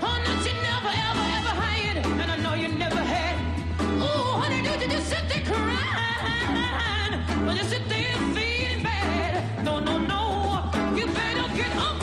honey, 0.00 0.24
that 0.24 0.44
you 0.46 0.54
never, 0.62 0.88
ever, 0.88 1.24
ever 1.38 1.54
had, 1.60 1.96
and 2.06 2.30
I 2.30 2.36
know 2.38 2.54
you 2.54 2.68
never 2.68 2.96
had. 2.96 3.36
Oh, 4.00 4.40
honey, 4.40 4.62
don't 4.62 4.80
you 4.80 4.88
just 4.88 5.08
sit 5.10 5.28
there 5.28 5.44
crying, 5.44 7.20
or 7.46 7.54
just 7.54 7.68
sit 7.70 7.86
there 7.90 8.16
feeling 8.34 8.82
bad? 8.82 9.64
No, 9.64 9.80
no, 9.80 9.98
no, 9.98 10.64
you 10.96 11.06
better 11.06 11.54
get 11.54 11.76
up, 11.76 12.00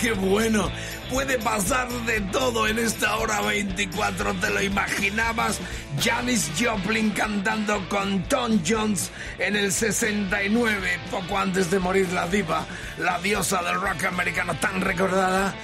¡Qué 0.00 0.12
bueno! 0.12 0.70
Puede 1.10 1.38
pasar 1.38 1.88
de 1.88 2.20
todo 2.32 2.66
en 2.66 2.78
esta 2.78 3.16
hora 3.16 3.40
24, 3.42 4.34
¿te 4.34 4.50
lo 4.50 4.62
imaginabas? 4.62 5.60
Janis 6.00 6.50
Joplin 6.58 7.10
cantando 7.10 7.88
con 7.88 8.22
Tom 8.24 8.60
Jones 8.66 9.10
en 9.38 9.56
el 9.56 9.72
69, 9.72 11.00
poco 11.10 11.38
antes 11.38 11.70
de 11.70 11.78
morir 11.78 12.12
la 12.12 12.26
diva, 12.26 12.66
la 12.98 13.18
diosa 13.20 13.62
del 13.62 13.80
rock 13.80 14.04
americano 14.04 14.54
tan 14.60 14.80
recordada 14.80 15.54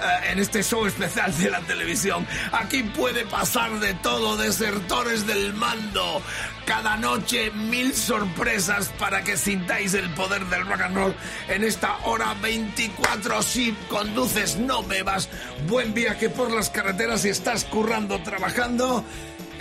eh, 0.00 0.32
en 0.32 0.38
este 0.38 0.62
show 0.62 0.86
especial 0.86 1.36
de 1.38 1.50
la 1.50 1.60
televisión. 1.60 2.26
Aquí 2.52 2.82
puede 2.82 3.24
pasar 3.26 3.78
de 3.80 3.94
todo, 3.94 4.36
desertores 4.36 5.26
del 5.26 5.52
mando. 5.54 6.22
Cada 6.70 6.96
noche 6.96 7.50
mil 7.50 7.92
sorpresas 7.92 8.92
para 8.96 9.24
que 9.24 9.36
sintáis 9.36 9.92
el 9.94 10.08
poder 10.10 10.46
del 10.46 10.64
rock 10.64 10.82
and 10.82 10.96
roll 10.96 11.14
en 11.48 11.64
esta 11.64 11.96
hora 12.04 12.32
24. 12.40 13.42
Si 13.42 13.72
conduces, 13.88 14.56
no 14.56 14.84
bebas. 14.84 15.28
Buen 15.66 15.92
viaje 15.92 16.30
por 16.30 16.52
las 16.52 16.70
carreteras 16.70 17.22
si 17.22 17.30
estás 17.30 17.64
currando, 17.64 18.22
trabajando. 18.22 19.04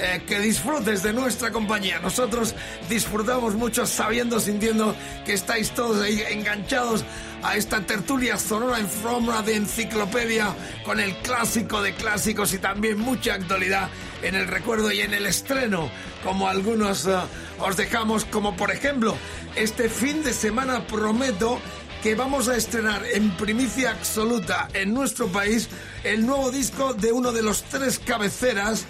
Eh, 0.01 0.21
que 0.25 0.39
disfrutes 0.39 1.03
de 1.03 1.11
nuestra 1.11 1.51
compañía. 1.51 1.99
Nosotros 1.99 2.55
disfrutamos 2.87 3.55
mucho 3.55 3.85
sabiendo, 3.85 4.39
sintiendo 4.39 4.95
que 5.25 5.33
estáis 5.33 5.71
todos 5.71 6.01
ahí 6.01 6.23
enganchados 6.29 7.03
a 7.43 7.57
esta 7.57 7.81
tertulia 7.81 8.37
sonora 8.37 8.79
en 8.79 8.87
forma 8.87 9.41
de 9.41 9.55
enciclopedia 9.55 10.55
con 10.85 11.01
el 11.01 11.13
clásico 11.17 11.81
de 11.81 11.95
clásicos 11.95 12.53
y 12.53 12.59
también 12.59 12.97
mucha 12.97 13.33
actualidad 13.33 13.89
en 14.21 14.35
el 14.35 14.47
recuerdo 14.47 14.89
y 14.89 15.01
en 15.01 15.13
el 15.13 15.25
estreno, 15.25 15.91
como 16.23 16.47
algunos 16.47 17.05
eh, 17.05 17.17
os 17.59 17.75
dejamos, 17.75 18.23
como 18.23 18.55
por 18.55 18.71
ejemplo, 18.71 19.17
este 19.57 19.89
fin 19.89 20.23
de 20.23 20.31
semana 20.31 20.87
prometo 20.87 21.59
que 22.01 22.15
vamos 22.15 22.47
a 22.47 22.55
estrenar 22.55 23.03
en 23.05 23.31
primicia 23.31 23.91
absoluta 23.91 24.69
en 24.73 24.93
nuestro 24.93 25.27
país 25.27 25.67
el 26.05 26.25
nuevo 26.25 26.51
disco 26.51 26.93
de 26.93 27.11
uno 27.11 27.33
de 27.33 27.41
los 27.41 27.63
tres 27.63 27.99
cabeceras 27.99 28.85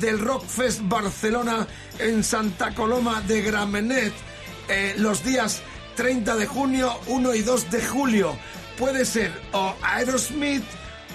del 0.00 0.18
Rockfest 0.18 0.80
Barcelona 0.84 1.66
en 1.98 2.22
Santa 2.24 2.74
Coloma 2.74 3.20
de 3.22 3.42
Gramenet 3.42 4.12
eh, 4.68 4.94
los 4.98 5.24
días 5.24 5.62
30 5.96 6.36
de 6.36 6.46
junio, 6.46 6.98
1 7.06 7.34
y 7.34 7.42
2 7.42 7.70
de 7.70 7.84
julio. 7.84 8.36
Puede 8.78 9.04
ser 9.04 9.32
o 9.52 9.74
Aerosmith 9.82 10.64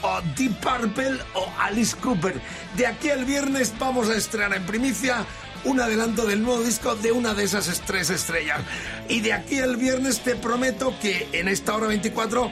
o 0.02 0.22
Deep 0.36 0.60
Purple 0.60 1.18
o 1.34 1.48
Alice 1.60 1.96
Cooper. 1.98 2.40
De 2.76 2.86
aquí 2.86 3.10
al 3.10 3.26
viernes 3.26 3.74
vamos 3.80 4.10
a 4.10 4.16
estrenar 4.16 4.56
en 4.56 4.66
primicia 4.66 5.26
un 5.64 5.80
adelanto 5.80 6.26
del 6.26 6.44
nuevo 6.44 6.62
disco 6.62 6.96
de 6.96 7.12
una 7.12 7.34
de 7.34 7.44
esas 7.44 7.82
tres 7.86 8.10
estrellas. 8.10 8.62
Y 9.10 9.22
de 9.22 9.34
aquí 9.34 9.60
al 9.60 9.78
viernes 9.78 10.20
te 10.20 10.36
prometo 10.36 10.94
que 11.02 11.28
en 11.34 11.48
esta 11.48 11.76
hora 11.76 11.88
24 11.88 12.52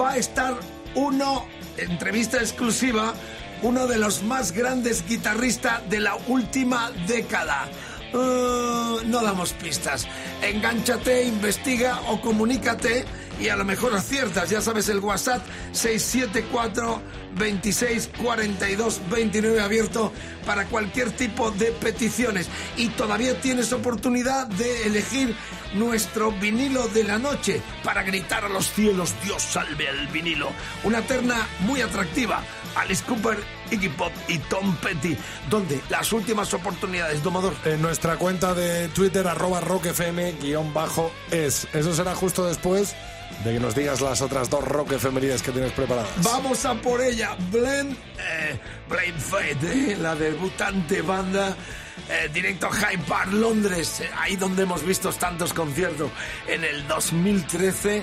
va 0.00 0.10
a 0.10 0.16
estar 0.16 0.56
uno, 0.94 1.46
entrevista 1.76 2.38
exclusiva, 2.38 3.14
uno 3.62 3.86
de 3.86 3.98
los 3.98 4.22
más 4.22 4.52
grandes 4.52 5.06
guitarristas 5.06 5.88
de 5.88 6.00
la 6.00 6.16
última 6.28 6.90
década. 7.06 7.68
Uh, 8.12 9.00
no 9.04 9.22
damos 9.22 9.52
pistas. 9.52 10.06
Engánchate, 10.42 11.24
investiga 11.24 12.00
o 12.08 12.20
comunícate 12.20 13.04
y 13.40 13.48
a 13.48 13.56
lo 13.56 13.64
mejor 13.64 13.94
aciertas. 13.94 14.50
Ya 14.50 14.60
sabes, 14.60 14.88
el 14.88 14.98
WhatsApp 14.98 15.44
674 15.72 17.02
26 17.38 18.10
42 18.20 19.00
29 19.08 19.60
abierto 19.60 20.12
para 20.44 20.66
cualquier 20.66 21.12
tipo 21.12 21.50
de 21.52 21.66
peticiones. 21.72 22.48
Y 22.76 22.88
todavía 22.88 23.40
tienes 23.40 23.72
oportunidad 23.72 24.46
de 24.48 24.86
elegir 24.86 25.34
nuestro 25.74 26.32
vinilo 26.32 26.88
de 26.88 27.04
la 27.04 27.18
noche 27.18 27.62
para 27.84 28.02
gritar 28.02 28.44
a 28.44 28.48
los 28.48 28.72
cielos: 28.72 29.14
Dios 29.24 29.42
salve 29.42 29.88
al 29.88 30.08
vinilo. 30.08 30.50
Una 30.84 31.02
terna 31.02 31.46
muy 31.60 31.80
atractiva. 31.80 32.42
Alice 32.76 33.02
Cooper, 33.04 33.38
Iggy 33.70 33.88
Pop 33.90 34.12
y 34.28 34.38
Tom 34.38 34.74
Petty. 34.76 35.16
donde 35.48 35.80
Las 35.88 36.12
últimas 36.12 36.52
oportunidades, 36.54 37.22
domador. 37.22 37.54
En 37.64 37.82
nuestra 37.82 38.16
cuenta 38.16 38.54
de 38.54 38.88
Twitter, 38.88 39.26
arroba 39.26 39.60
rockfm-es. 39.60 41.68
Eso 41.72 41.94
será 41.94 42.14
justo 42.14 42.46
después 42.46 42.94
de 43.44 43.54
que 43.54 43.60
nos 43.60 43.74
digas 43.74 44.00
las 44.00 44.20
otras 44.22 44.50
dos 44.50 44.64
rock 44.64 44.92
efemérides 44.92 45.42
que 45.42 45.52
tienes 45.52 45.72
preparadas. 45.72 46.10
Vamos 46.22 46.64
a 46.66 46.74
por 46.74 47.00
ella. 47.00 47.36
Blend, 47.50 47.96
eh, 48.18 48.58
Blade 48.88 49.12
Fate, 49.18 49.92
eh, 49.92 49.96
la 50.00 50.14
debutante 50.14 51.00
banda. 51.02 51.56
eh, 52.08 52.28
directo 52.32 52.66
a 52.66 52.70
Hyde 52.72 53.02
Park, 53.06 53.32
Londres, 53.32 54.00
eh, 54.00 54.10
ahí 54.18 54.34
donde 54.36 54.62
hemos 54.64 54.84
visto 54.84 55.12
tantos 55.12 55.52
conciertos. 55.52 56.10
En 56.48 56.64
el 56.64 56.86
2013 56.88 58.02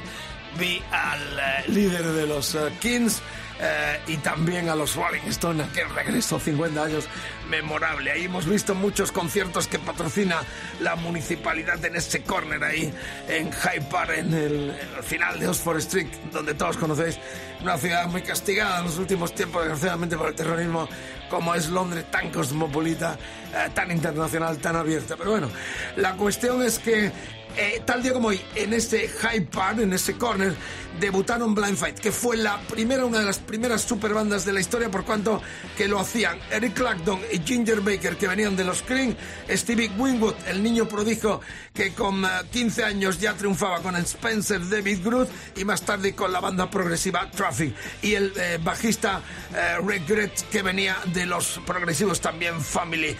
vi 0.59 0.81
al 0.91 1.39
eh, 1.39 1.63
líder 1.69 2.03
de 2.03 2.27
los 2.27 2.55
Kings 2.79 3.21
eh, 3.59 3.99
y 4.07 4.17
también 4.17 4.69
a 4.69 4.75
los 4.75 4.95
Rolling 4.95 5.27
Stones, 5.27 5.67
que 5.69 5.83
regresó 5.83 6.39
50 6.39 6.83
años 6.83 7.05
memorable. 7.49 8.11
Ahí 8.11 8.25
hemos 8.25 8.47
visto 8.47 8.75
muchos 8.75 9.11
conciertos 9.11 9.67
que 9.67 9.79
patrocina 9.79 10.41
la 10.79 10.95
municipalidad 10.95 11.83
en 11.83 11.95
ese 11.95 12.23
corner 12.23 12.63
ahí 12.63 12.93
en 13.27 13.51
Hyde 13.51 13.85
Park, 13.89 14.11
en 14.17 14.33
el, 14.33 14.69
en 14.69 14.95
el 14.97 15.03
final 15.03 15.39
de 15.39 15.47
Oxford 15.47 15.77
Street, 15.77 16.07
donde 16.31 16.53
todos 16.53 16.77
conocéis, 16.77 17.19
una 17.61 17.77
ciudad 17.77 18.07
muy 18.07 18.21
castigada 18.21 18.79
en 18.79 18.85
los 18.85 18.97
últimos 18.97 19.33
tiempos, 19.33 19.63
desgraciadamente 19.63 20.17
por 20.17 20.27
el 20.27 20.35
terrorismo, 20.35 20.87
como 21.29 21.55
es 21.55 21.69
Londres, 21.69 22.05
tan 22.11 22.29
cosmopolita, 22.29 23.17
eh, 23.53 23.69
tan 23.73 23.91
internacional, 23.91 24.57
tan 24.57 24.75
abierta. 24.75 25.15
Pero 25.17 25.31
bueno, 25.31 25.49
la 25.95 26.13
cuestión 26.13 26.61
es 26.61 26.79
que 26.79 27.11
eh, 27.57 27.81
tal 27.85 28.03
día 28.03 28.13
como 28.13 28.29
hoy, 28.29 28.41
en 28.55 28.73
ese 28.73 29.07
Hyde 29.07 29.47
Park, 29.47 29.79
en 29.79 29.93
ese 29.93 30.13
corner, 30.13 30.55
debutaron 30.99 31.53
Blind 31.53 31.77
Fight, 31.77 31.99
que 31.99 32.11
fue 32.11 32.37
la 32.37 32.59
primera, 32.61 33.05
una 33.05 33.19
de 33.19 33.25
las 33.25 33.39
primeras 33.39 33.81
superbandas 33.81 34.45
de 34.45 34.53
la 34.53 34.59
historia, 34.59 34.89
por 34.89 35.05
cuanto 35.05 35.41
que 35.75 35.87
lo 35.87 35.99
hacían 35.99 36.39
Eric 36.51 36.73
Clapton 36.73 37.19
y 37.31 37.39
Ginger 37.39 37.81
Baker, 37.81 38.17
que 38.17 38.27
venían 38.27 38.55
de 38.55 38.63
los 38.63 38.81
Cream, 38.81 39.15
Stevie 39.49 39.91
Winwood, 39.97 40.35
el 40.47 40.63
niño 40.63 40.87
prodigio 40.87 41.41
que 41.73 41.93
con 41.93 42.25
eh, 42.25 42.27
15 42.51 42.83
años 42.83 43.19
ya 43.19 43.33
triunfaba 43.33 43.81
con 43.81 43.95
el 43.95 44.03
Spencer 44.03 44.67
David 44.67 44.99
Groot 45.03 45.29
y 45.55 45.65
más 45.65 45.81
tarde 45.83 46.15
con 46.15 46.31
la 46.31 46.39
banda 46.39 46.69
progresiva 46.69 47.29
Traffic, 47.29 47.75
y 48.01 48.15
el 48.15 48.33
eh, 48.35 48.59
bajista 48.63 49.21
eh, 49.55 49.77
Regret, 49.85 50.49
que 50.49 50.61
venía 50.61 50.97
de 51.05 51.25
los 51.25 51.59
progresivos 51.65 52.19
también 52.19 52.59
Family. 52.61 53.15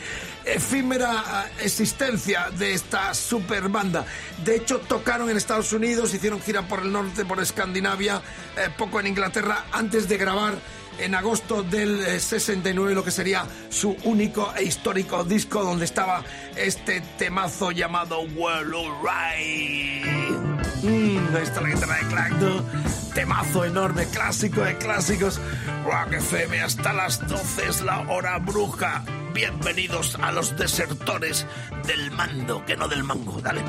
Efímera 0.47 1.45
eh, 1.59 1.65
existencia 1.65 2.49
de 2.57 2.73
esta 2.73 3.13
super 3.13 3.69
banda. 3.69 4.05
De 4.43 4.55
hecho, 4.55 4.79
tocaron 4.79 5.29
en 5.29 5.37
Estados 5.37 5.73
Unidos, 5.73 6.13
hicieron 6.13 6.41
gira 6.41 6.67
por 6.67 6.81
el 6.81 6.91
norte, 6.91 7.25
por 7.25 7.41
Escandinavia, 7.41 8.21
eh, 8.57 8.69
poco 8.77 8.99
en 8.99 9.07
Inglaterra, 9.07 9.65
antes 9.71 10.07
de 10.07 10.17
grabar 10.17 10.55
en 10.99 11.15
agosto 11.15 11.63
del 11.63 11.99
eh, 12.05 12.19
69 12.19 12.95
lo 12.95 13.03
que 13.03 13.11
sería 13.11 13.45
su 13.69 13.95
único 14.03 14.53
e 14.55 14.63
histórico 14.63 15.23
disco 15.23 15.63
donde 15.63 15.85
estaba 15.85 16.23
este 16.55 17.01
temazo 17.17 17.71
llamado 17.71 18.21
Well 18.21 18.73
Alright. 18.73 20.05
Mm, 20.83 21.35
ahí 21.35 21.43
está 21.43 21.61
la 21.61 21.69
guitarra 21.69 21.99
de. 21.99 23.06
Temazo 23.17 23.65
enorme, 23.65 24.05
clásico 24.05 24.61
de 24.61 24.77
clásicos. 24.77 25.41
Rock 25.83 26.13
FM 26.13 26.61
hasta 26.61 26.93
las 26.93 27.27
12 27.27 27.67
es 27.67 27.81
la 27.81 28.01
hora 28.01 28.37
bruja. 28.37 29.03
Bienvenidos 29.33 30.13
a 30.21 30.31
los 30.31 30.55
desertores 30.55 31.47
del 31.87 32.11
mando, 32.11 32.63
que 32.63 32.77
no 32.77 32.87
del 32.87 33.03
mango. 33.03 33.41
Dale. 33.41 33.63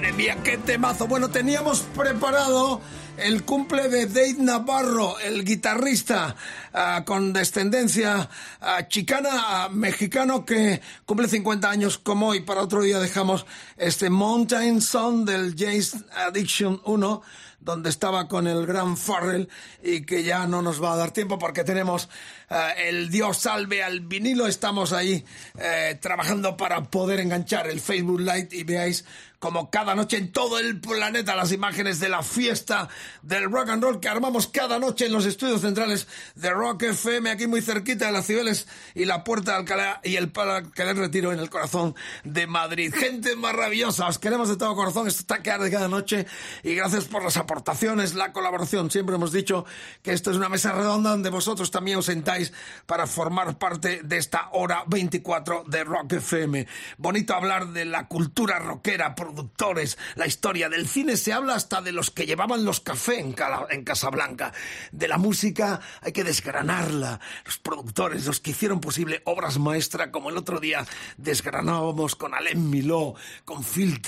Madre 0.00 0.14
mía, 0.14 0.38
qué 0.42 0.56
temazo. 0.56 1.06
Bueno, 1.06 1.28
teníamos 1.28 1.82
preparado 1.94 2.80
el 3.18 3.44
cumple 3.44 3.90
de 3.90 4.06
Dave 4.06 4.36
Navarro, 4.38 5.18
el 5.18 5.44
guitarrista 5.44 6.36
ah, 6.72 7.02
con 7.04 7.34
descendencia 7.34 8.30
ah, 8.62 8.88
chicana, 8.88 9.28
ah, 9.32 9.68
mexicano, 9.70 10.46
que 10.46 10.80
cumple 11.04 11.28
50 11.28 11.68
años 11.68 11.98
como 11.98 12.28
hoy. 12.28 12.40
Para 12.40 12.62
otro 12.62 12.80
día 12.80 12.98
dejamos 12.98 13.44
este 13.76 14.08
Mountain 14.08 14.80
Song 14.80 15.26
del 15.26 15.54
James 15.54 15.94
Addiction 16.16 16.80
1 16.86 17.22
donde 17.60 17.90
estaba 17.90 18.26
con 18.26 18.46
el 18.46 18.66
gran 18.66 18.96
Farrell 18.96 19.48
y 19.82 20.02
que 20.02 20.22
ya 20.24 20.46
no 20.46 20.62
nos 20.62 20.82
va 20.82 20.94
a 20.94 20.96
dar 20.96 21.10
tiempo 21.12 21.38
porque 21.38 21.62
tenemos 21.64 22.08
eh, 22.48 22.88
el 22.88 23.10
Dios 23.10 23.36
salve 23.36 23.82
al 23.82 24.00
vinilo. 24.00 24.46
Estamos 24.46 24.92
ahí 24.92 25.24
eh, 25.58 25.98
trabajando 26.00 26.56
para 26.56 26.82
poder 26.84 27.20
enganchar 27.20 27.68
el 27.68 27.80
Facebook 27.80 28.20
Live 28.20 28.48
y 28.52 28.64
veáis 28.64 29.04
como 29.40 29.70
cada 29.70 29.94
noche 29.94 30.18
en 30.18 30.30
todo 30.30 30.58
el 30.58 30.80
planeta 30.80 31.34
las 31.34 31.50
imágenes 31.50 31.98
de 31.98 32.10
la 32.10 32.22
fiesta 32.22 32.88
del 33.22 33.50
rock 33.50 33.70
and 33.70 33.82
roll 33.82 33.98
que 33.98 34.08
armamos 34.08 34.46
cada 34.46 34.78
noche 34.78 35.06
en 35.06 35.12
los 35.12 35.24
estudios 35.24 35.62
centrales 35.62 36.06
de 36.34 36.50
Rock 36.50 36.82
FM, 36.82 37.30
aquí 37.30 37.46
muy 37.46 37.62
cerquita 37.62 38.06
de 38.06 38.12
las 38.12 38.26
Cibeles 38.26 38.68
y 38.94 39.06
la 39.06 39.24
Puerta 39.24 39.52
de 39.52 39.56
Alcalá 39.58 40.00
y 40.04 40.16
el 40.16 40.30
del 40.30 40.96
Retiro 40.96 41.32
en 41.32 41.38
el 41.38 41.48
corazón 41.48 41.94
de 42.22 42.46
Madrid. 42.46 42.94
Gente 42.94 43.34
maravillosa, 43.34 44.08
os 44.08 44.18
queremos 44.18 44.50
de 44.50 44.56
todo 44.56 44.76
corazón, 44.76 45.08
esto 45.08 45.20
está 45.34 45.54
arde 45.54 45.70
cada 45.70 45.88
noche 45.88 46.26
y 46.62 46.74
gracias 46.74 47.06
por 47.06 47.24
las 47.24 47.38
aportaciones, 47.50 48.14
la 48.14 48.32
colaboración. 48.32 48.92
Siempre 48.92 49.16
hemos 49.16 49.32
dicho 49.32 49.64
que 50.02 50.12
esto 50.12 50.30
es 50.30 50.36
una 50.36 50.48
mesa 50.48 50.70
redonda 50.70 51.10
donde 51.10 51.30
vosotros 51.30 51.72
también 51.72 51.98
os 51.98 52.06
sentáis 52.06 52.52
para 52.86 53.08
formar 53.08 53.58
parte 53.58 54.02
de 54.04 54.18
esta 54.18 54.50
hora 54.52 54.84
24 54.86 55.64
de 55.66 55.82
Rock 55.82 56.12
FM. 56.12 56.68
Bonito 56.96 57.34
hablar 57.34 57.72
de 57.72 57.86
la 57.86 58.06
cultura 58.06 58.60
rockera, 58.60 59.16
productores, 59.16 59.98
la 60.14 60.28
historia 60.28 60.68
del 60.68 60.86
cine, 60.86 61.16
se 61.16 61.32
habla 61.32 61.56
hasta 61.56 61.82
de 61.82 61.90
los 61.90 62.12
que 62.12 62.24
llevaban 62.24 62.64
los 62.64 62.78
cafés 62.78 63.18
en, 63.18 63.34
en 63.70 63.82
Casablanca. 63.82 64.52
De 64.92 65.08
la 65.08 65.18
música 65.18 65.80
hay 66.02 66.12
que 66.12 66.22
desgranarla. 66.22 67.18
Los 67.44 67.58
productores, 67.58 68.26
los 68.26 68.38
que 68.38 68.52
hicieron 68.52 68.80
posible 68.80 69.22
obras 69.24 69.58
maestras, 69.58 70.10
como 70.12 70.30
el 70.30 70.36
otro 70.36 70.60
día 70.60 70.86
desgranábamos 71.16 72.14
con 72.14 72.32
Alain 72.32 72.70
Miló, 72.70 73.16
con 73.44 73.64
Phil 73.64 74.00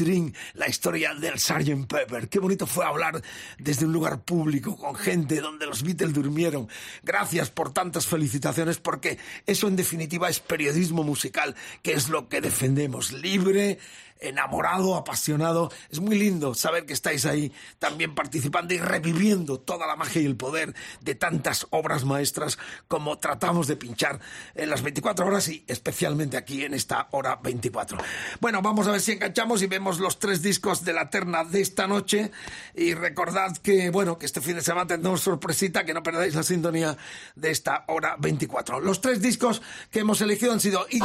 la 0.54 0.68
historia 0.68 1.12
del 1.14 1.40
Sgt. 1.40 1.88
Pepper. 1.88 2.28
Qué 2.28 2.38
bonito 2.38 2.68
fue 2.68 2.84
hablar 2.84 3.20
desde 3.58 3.86
un 3.86 3.92
lugar 3.92 4.22
público, 4.22 4.76
con 4.76 4.94
gente 4.94 5.40
donde 5.40 5.66
los 5.66 5.82
Beatles 5.82 6.12
durmieron. 6.12 6.68
Gracias 7.02 7.50
por 7.50 7.72
tantas 7.72 8.06
felicitaciones, 8.06 8.78
porque 8.78 9.18
eso 9.46 9.68
en 9.68 9.76
definitiva 9.76 10.28
es 10.28 10.40
periodismo 10.40 11.02
musical, 11.02 11.54
que 11.82 11.92
es 11.92 12.08
lo 12.08 12.28
que 12.28 12.40
defendemos. 12.40 13.12
Libre, 13.12 13.78
enamorado, 14.20 14.96
apasionado. 14.96 15.70
Es 15.90 16.00
muy 16.00 16.18
lindo 16.18 16.54
saber 16.54 16.86
que 16.86 16.92
estáis 16.92 17.26
ahí 17.26 17.52
también 17.78 18.14
participando 18.14 18.74
y 18.74 18.78
reviviendo 18.78 19.60
toda 19.60 19.86
la 19.86 19.96
magia 19.96 20.22
y 20.22 20.26
el 20.26 20.36
poder 20.36 20.74
de 21.00 21.14
tantas 21.14 21.66
obras 21.70 22.04
maestras 22.04 22.58
como 22.88 23.18
tratamos 23.18 23.66
de 23.66 23.76
pinchar 23.76 24.20
en 24.54 24.70
las 24.70 24.82
24 24.82 25.26
horas 25.26 25.48
y 25.48 25.64
especialmente 25.66 26.36
aquí 26.36 26.64
en 26.64 26.74
esta 26.74 27.08
hora 27.12 27.38
24. 27.42 27.98
Bueno, 28.40 28.62
vamos 28.62 28.86
a 28.86 28.92
ver 28.92 29.00
si 29.00 29.12
enganchamos 29.12 29.62
y 29.62 29.66
vemos 29.66 29.98
los 29.98 30.18
tres 30.18 30.42
discos 30.42 30.84
de 30.84 30.92
la 30.92 31.10
terna 31.10 31.44
de 31.44 31.60
esta 31.60 31.86
noche 31.86 32.30
y 32.74 32.94
recordad 32.94 33.56
que, 33.58 33.90
bueno, 33.90 34.18
que 34.18 34.26
este 34.26 34.40
fin 34.40 34.56
de 34.56 34.62
semana 34.62 34.86
tendremos 34.86 35.20
sorpresita, 35.20 35.84
que 35.84 35.94
no 35.94 36.02
perdáis 36.02 36.34
la 36.34 36.42
sintonía 36.42 36.96
de 37.34 37.50
esta 37.50 37.84
hora 37.88 38.16
24. 38.18 38.80
Los 38.80 39.00
tres 39.00 39.20
discos 39.20 39.62
que 39.90 40.00
hemos 40.00 40.20
elegido 40.20 40.52
han 40.52 40.60
sido 40.60 40.86
Iggy 40.90 41.02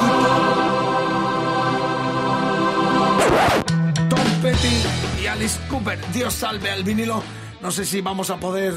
Tom 4.10 4.42
Petty 4.42 5.22
y 5.24 5.28
Alice 5.28 5.60
Cooper. 5.70 6.00
Dios 6.14 6.34
salve 6.34 6.70
al 6.72 6.84
vinilo. 6.84 7.22
No 7.62 7.72
sé 7.72 7.86
si 7.86 8.02
vamos 8.02 8.30
a 8.30 8.38
poder 8.38 8.74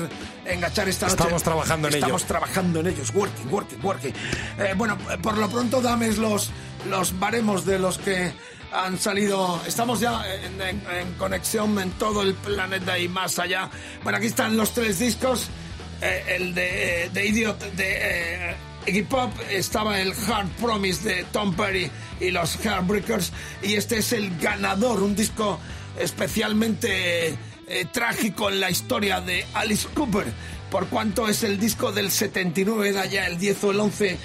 enganchar 0.47 0.89
esta 0.89 1.07
noche. 1.07 1.17
Estamos 1.23 1.43
trabajando 1.43 1.89
en 1.89 1.95
ello. 1.95 2.05
Estamos 2.07 2.25
trabajando 2.25 2.81
en 2.81 2.87
ellos. 2.89 3.13
Working, 3.15 3.53
working, 3.53 3.79
working. 3.85 4.13
Eh, 4.59 4.75
bueno, 4.77 4.97
por 5.23 5.37
lo 5.37 5.49
pronto 5.51 5.81
dame 5.83 6.11
los, 6.13 6.51
los 6.89 7.19
baremos 7.19 7.67
de 7.67 7.79
los 7.79 7.99
que 7.99 8.33
han 8.73 8.99
salido. 8.99 9.61
Estamos 9.67 10.01
ya 10.01 10.23
en, 10.35 10.61
en- 10.63 10.83
en 10.97 11.13
conexión 11.15 11.79
en 11.79 11.91
todo 11.93 12.23
el 12.23 12.35
planeta 12.35 12.99
y 12.99 13.07
más 13.09 13.39
allá. 13.39 13.69
Bueno, 14.03 14.17
aquí 14.17 14.29
están 14.29 14.57
los 14.57 14.73
tres 14.73 14.99
discos. 14.99 15.49
Eh, 16.01 16.37
el 16.37 16.55
de, 16.55 17.11
de 17.13 17.27
Idiot 17.27 17.59
de 17.75 17.99
eh, 18.51 18.57
Iggy 18.87 19.03
Pop 19.03 19.31
estaba 19.51 20.01
el 20.01 20.13
Hard 20.13 20.49
Promise 20.61 21.09
de 21.09 21.25
Tom 21.25 21.55
Perry 21.55 21.91
y 22.19 22.31
los 22.31 22.57
Heartbreakers 22.57 23.33
y 23.63 23.75
este 23.75 23.99
es 23.99 24.13
el 24.13 24.37
ganador, 24.39 25.03
un 25.03 25.15
disco 25.15 25.59
especialmente 25.99 27.29
eh, 27.29 27.87
trágico 27.93 28.49
en 28.49 28.61
la 28.61 28.71
historia 28.71 29.21
de 29.21 29.45
Alice 29.55 29.87
Cooper, 29.95 30.27
por 30.71 30.89
cuanto 30.89 31.29
es 31.29 31.43
el 31.43 31.61
disco 31.61 31.93
del 31.93 32.11
79, 32.11 32.89
era 32.89 33.07
ya 33.07 33.27
el 33.27 33.39
10 33.39 33.65
o 33.65 33.71
el 33.71 33.81
11 33.81 34.19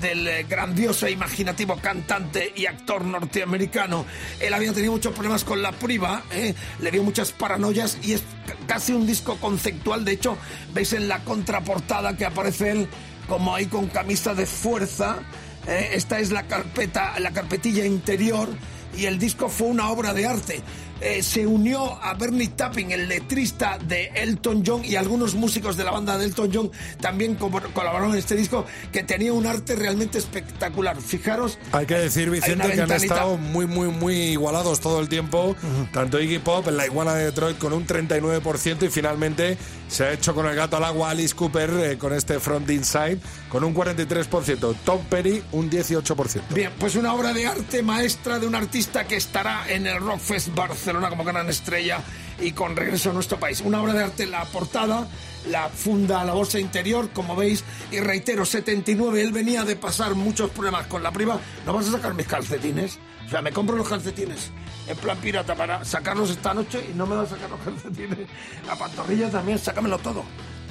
del 0.00 0.28
eh, 0.28 0.46
grandioso 0.48 1.06
e 1.06 1.10
imaginativo 1.10 1.76
cantante 1.76 2.52
y 2.54 2.66
actor 2.66 3.04
norteamericano. 3.04 4.06
Él 4.40 4.54
había 4.54 4.72
tenido 4.72 4.92
muchos 4.92 5.12
problemas 5.12 5.44
con 5.44 5.62
la 5.62 5.72
priva, 5.72 6.22
¿eh? 6.32 6.54
le 6.80 6.90
dio 6.90 7.02
muchas 7.02 7.32
paranoias 7.32 7.98
y 8.02 8.12
es 8.12 8.22
casi 8.66 8.92
un 8.92 9.06
disco 9.06 9.36
conceptual. 9.36 10.04
De 10.04 10.12
hecho, 10.12 10.38
veis 10.72 10.92
en 10.92 11.08
la 11.08 11.24
contraportada 11.24 12.16
que 12.16 12.24
aparece 12.24 12.70
él 12.70 12.88
como 13.28 13.54
ahí 13.54 13.66
con 13.66 13.86
camisa 13.86 14.34
de 14.34 14.46
fuerza. 14.46 15.18
¿eh? 15.66 15.90
Esta 15.92 16.18
es 16.18 16.30
la 16.30 16.44
carpeta, 16.44 17.18
la 17.20 17.32
carpetilla 17.32 17.84
interior 17.84 18.48
y 18.96 19.06
el 19.06 19.18
disco 19.18 19.48
fue 19.48 19.68
una 19.68 19.90
obra 19.90 20.14
de 20.14 20.26
arte. 20.26 20.62
Eh, 21.00 21.22
se 21.22 21.46
unió 21.46 22.02
a 22.02 22.14
Bernie 22.14 22.48
Tapping, 22.48 22.90
el 22.92 23.06
letrista 23.08 23.78
de 23.78 24.06
Elton 24.14 24.62
John, 24.66 24.82
y 24.84 24.96
algunos 24.96 25.34
músicos 25.34 25.76
de 25.76 25.84
la 25.84 25.90
banda 25.90 26.16
de 26.16 26.24
Elton 26.24 26.50
John 26.52 26.70
también 27.00 27.34
co- 27.34 27.50
colaboraron 27.74 28.12
en 28.12 28.18
este 28.18 28.34
disco, 28.34 28.64
que 28.92 29.02
tenía 29.02 29.32
un 29.34 29.46
arte 29.46 29.76
realmente 29.76 30.16
espectacular. 30.18 30.96
Fijaros. 31.00 31.58
Hay 31.72 31.84
que 31.84 31.96
decir, 31.96 32.30
Vicente, 32.30 32.72
que 32.72 32.80
han 32.80 32.90
estado 32.92 33.36
muy, 33.36 33.66
muy, 33.66 33.88
muy 33.88 34.14
igualados 34.16 34.80
todo 34.80 35.00
el 35.00 35.08
tiempo. 35.10 35.54
Tanto 35.92 36.18
Iggy 36.18 36.38
Pop 36.38 36.66
en 36.68 36.78
la 36.78 36.86
iguana 36.86 37.14
de 37.14 37.26
Detroit 37.26 37.58
con 37.58 37.74
un 37.74 37.86
39% 37.86 38.82
y 38.86 38.88
finalmente 38.88 39.58
se 39.88 40.04
ha 40.04 40.12
hecho 40.12 40.34
con 40.34 40.46
el 40.46 40.56
gato 40.56 40.78
al 40.78 40.84
agua 40.84 41.10
Alice 41.10 41.34
Cooper 41.34 41.70
eh, 41.70 41.98
con 41.98 42.12
este 42.14 42.40
Front 42.40 42.70
Inside 42.70 43.18
con 43.50 43.64
un 43.64 43.74
43%. 43.74 44.74
Tom 44.84 45.04
Perry 45.10 45.42
un 45.52 45.70
18%. 45.70 46.40
Bien, 46.54 46.72
pues 46.78 46.96
una 46.96 47.12
obra 47.14 47.32
de 47.32 47.46
arte 47.46 47.82
maestra 47.82 48.38
de 48.38 48.46
un 48.46 48.54
artista 48.54 49.04
que 49.06 49.16
estará 49.16 49.68
en 49.68 49.86
el 49.86 49.98
Rockfest 50.00 50.54
Barcelona 50.54 50.85
como 50.92 51.24
gran 51.24 51.48
estrella 51.48 52.00
y 52.40 52.52
con 52.52 52.76
regreso 52.76 53.10
a 53.10 53.12
nuestro 53.12 53.38
país. 53.38 53.60
Una 53.60 53.82
obra 53.82 53.92
de 53.92 54.04
arte, 54.04 54.26
la 54.26 54.44
portada, 54.44 55.06
la 55.50 55.68
funda, 55.68 56.24
la 56.24 56.32
bolsa 56.32 56.58
interior, 56.58 57.10
como 57.10 57.36
veis, 57.36 57.64
y 57.90 58.00
reitero, 58.00 58.44
79, 58.44 59.20
él 59.20 59.32
venía 59.32 59.64
de 59.64 59.76
pasar 59.76 60.14
muchos 60.14 60.50
problemas 60.50 60.86
con 60.86 61.02
la 61.02 61.12
priva. 61.12 61.38
¿No 61.64 61.72
vas 61.72 61.88
a 61.88 61.92
sacar 61.92 62.14
mis 62.14 62.26
calcetines? 62.26 62.98
O 63.26 63.28
sea, 63.28 63.42
me 63.42 63.52
compro 63.52 63.76
los 63.76 63.88
calcetines 63.88 64.50
en 64.86 64.96
plan 64.96 65.18
pirata 65.18 65.54
para 65.54 65.84
sacarlos 65.84 66.30
esta 66.30 66.54
noche 66.54 66.86
y 66.88 66.94
no 66.94 67.06
me 67.06 67.16
vas 67.16 67.32
a 67.32 67.36
sacar 67.36 67.50
los 67.50 67.60
calcetines. 67.64 68.28
La 68.66 68.76
pantorrilla 68.76 69.30
también, 69.30 69.58
sácamelo 69.58 69.98
todo. 69.98 70.24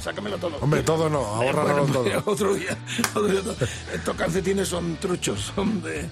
Sácamelo 0.03 0.37
todo. 0.37 0.57
Hombre, 0.61 0.83
todo 0.83 1.09
no, 1.09 1.19
ahórralo 1.25 1.85
Bueno, 1.87 1.93
todo. 1.93 2.23
Otro 2.31 2.53
día, 2.53 2.77
otro 3.15 3.27
día. 3.27 3.41
Estos 3.93 4.15
calcetines 4.15 4.67
son 4.67 4.97
truchos, 4.97 5.51
son 5.55 5.81
de, 5.81 6.05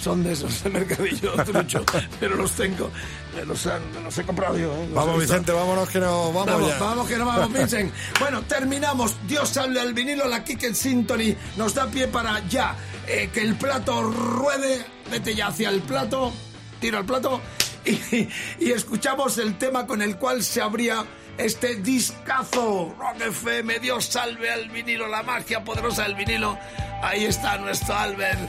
son 0.00 0.22
de 0.22 0.32
esos 0.32 0.62
de 0.62 0.70
mercadillo 0.70 1.32
truchos, 1.44 1.82
pero 2.20 2.36
los 2.36 2.52
tengo, 2.52 2.90
me 3.34 3.44
los, 3.44 3.66
han- 3.66 3.82
los 4.04 4.16
he 4.18 4.24
comprado 4.24 4.56
yo. 4.56 4.72
¿eh? 4.72 4.88
Vamos. 4.94 5.18
Vicente, 5.20 5.50
vámonos 5.52 5.88
que 5.88 5.98
no 5.98 6.32
vamos, 6.32 6.46
Vamos, 6.46 6.68
ya. 6.68 6.78
vamos 6.78 7.08
que 7.08 7.16
no 7.16 7.26
vamos, 7.26 7.52
Vincent. 7.58 7.92
Bueno, 8.20 8.42
terminamos. 8.42 9.16
Dios 9.26 9.56
hable 9.56 9.80
al 9.80 9.94
vinilo, 9.94 10.28
la 10.28 10.44
Kick 10.44 10.64
and 10.64 10.74
Symphony 10.74 11.34
nos 11.56 11.74
da 11.74 11.86
pie 11.86 12.06
para 12.06 12.46
ya 12.48 12.76
eh, 13.08 13.30
que 13.32 13.40
el 13.40 13.56
plato 13.56 14.02
ruede. 14.02 14.84
Vete 15.10 15.34
ya 15.34 15.48
hacia 15.48 15.70
el 15.70 15.80
plato, 15.80 16.32
tira 16.80 17.00
el 17.00 17.04
plato 17.04 17.40
y, 17.84 18.28
y 18.60 18.70
escuchamos 18.70 19.38
el 19.38 19.58
tema 19.58 19.86
con 19.86 20.02
el 20.02 20.16
cual 20.18 20.44
se 20.44 20.60
abría 20.60 21.04
este 21.40 21.76
discazo. 21.76 22.94
Rock 22.98 23.20
FM, 23.20 23.78
Dios 23.78 24.04
salve 24.04 24.50
al 24.50 24.68
vinilo, 24.68 25.08
la 25.08 25.22
magia 25.22 25.64
poderosa 25.64 26.02
del 26.04 26.14
vinilo. 26.14 26.58
Ahí 27.02 27.24
está 27.24 27.58
nuestro 27.58 27.94
Albert. 27.94 28.40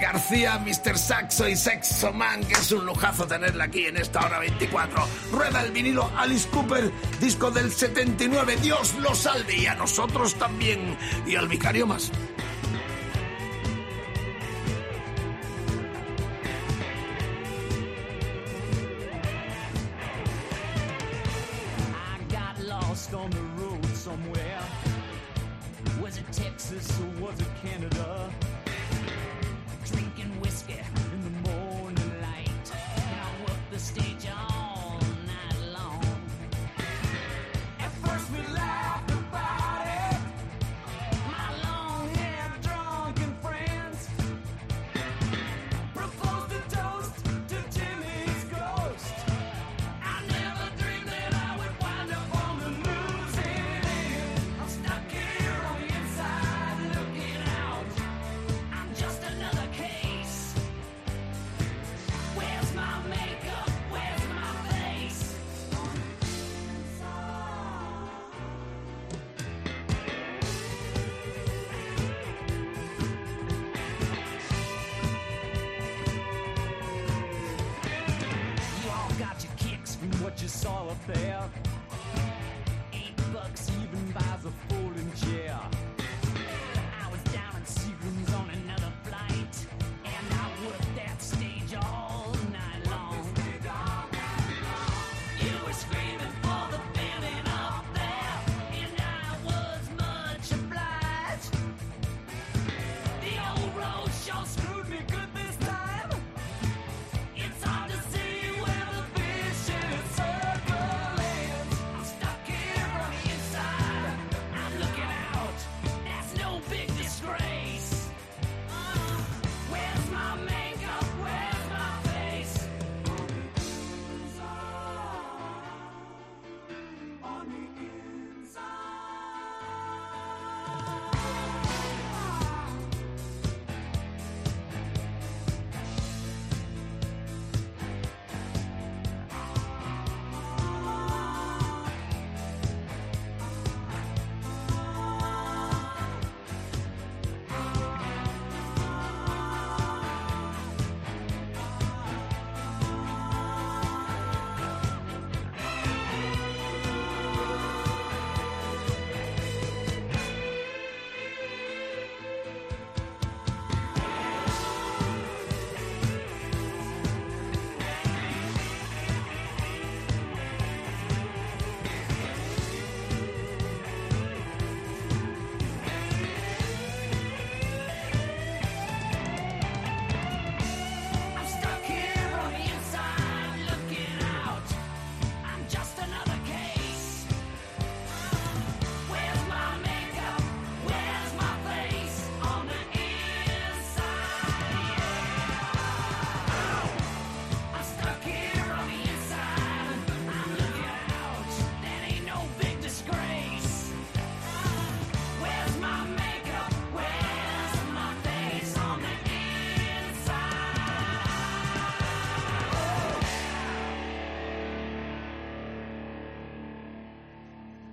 García, 0.00 0.58
Mr. 0.58 0.96
Saxo 0.96 1.48
y 1.48 1.56
Sexo 1.56 2.12
Man, 2.12 2.44
que 2.44 2.54
es 2.54 2.70
un 2.70 2.86
lujazo 2.86 3.26
tenerla 3.26 3.64
aquí 3.64 3.86
en 3.86 3.96
esta 3.96 4.24
hora 4.24 4.38
24. 4.38 5.04
Rueda 5.32 5.62
el 5.62 5.72
vinilo 5.72 6.10
Alice 6.16 6.48
Cooper, 6.48 6.90
disco 7.20 7.50
del 7.50 7.72
79. 7.72 8.56
Dios 8.62 8.94
lo 9.00 9.14
salve 9.14 9.56
y 9.56 9.66
a 9.66 9.74
nosotros 9.74 10.36
también. 10.36 10.96
Y 11.26 11.34
al 11.34 11.48
vicario 11.48 11.86
más. 11.86 12.12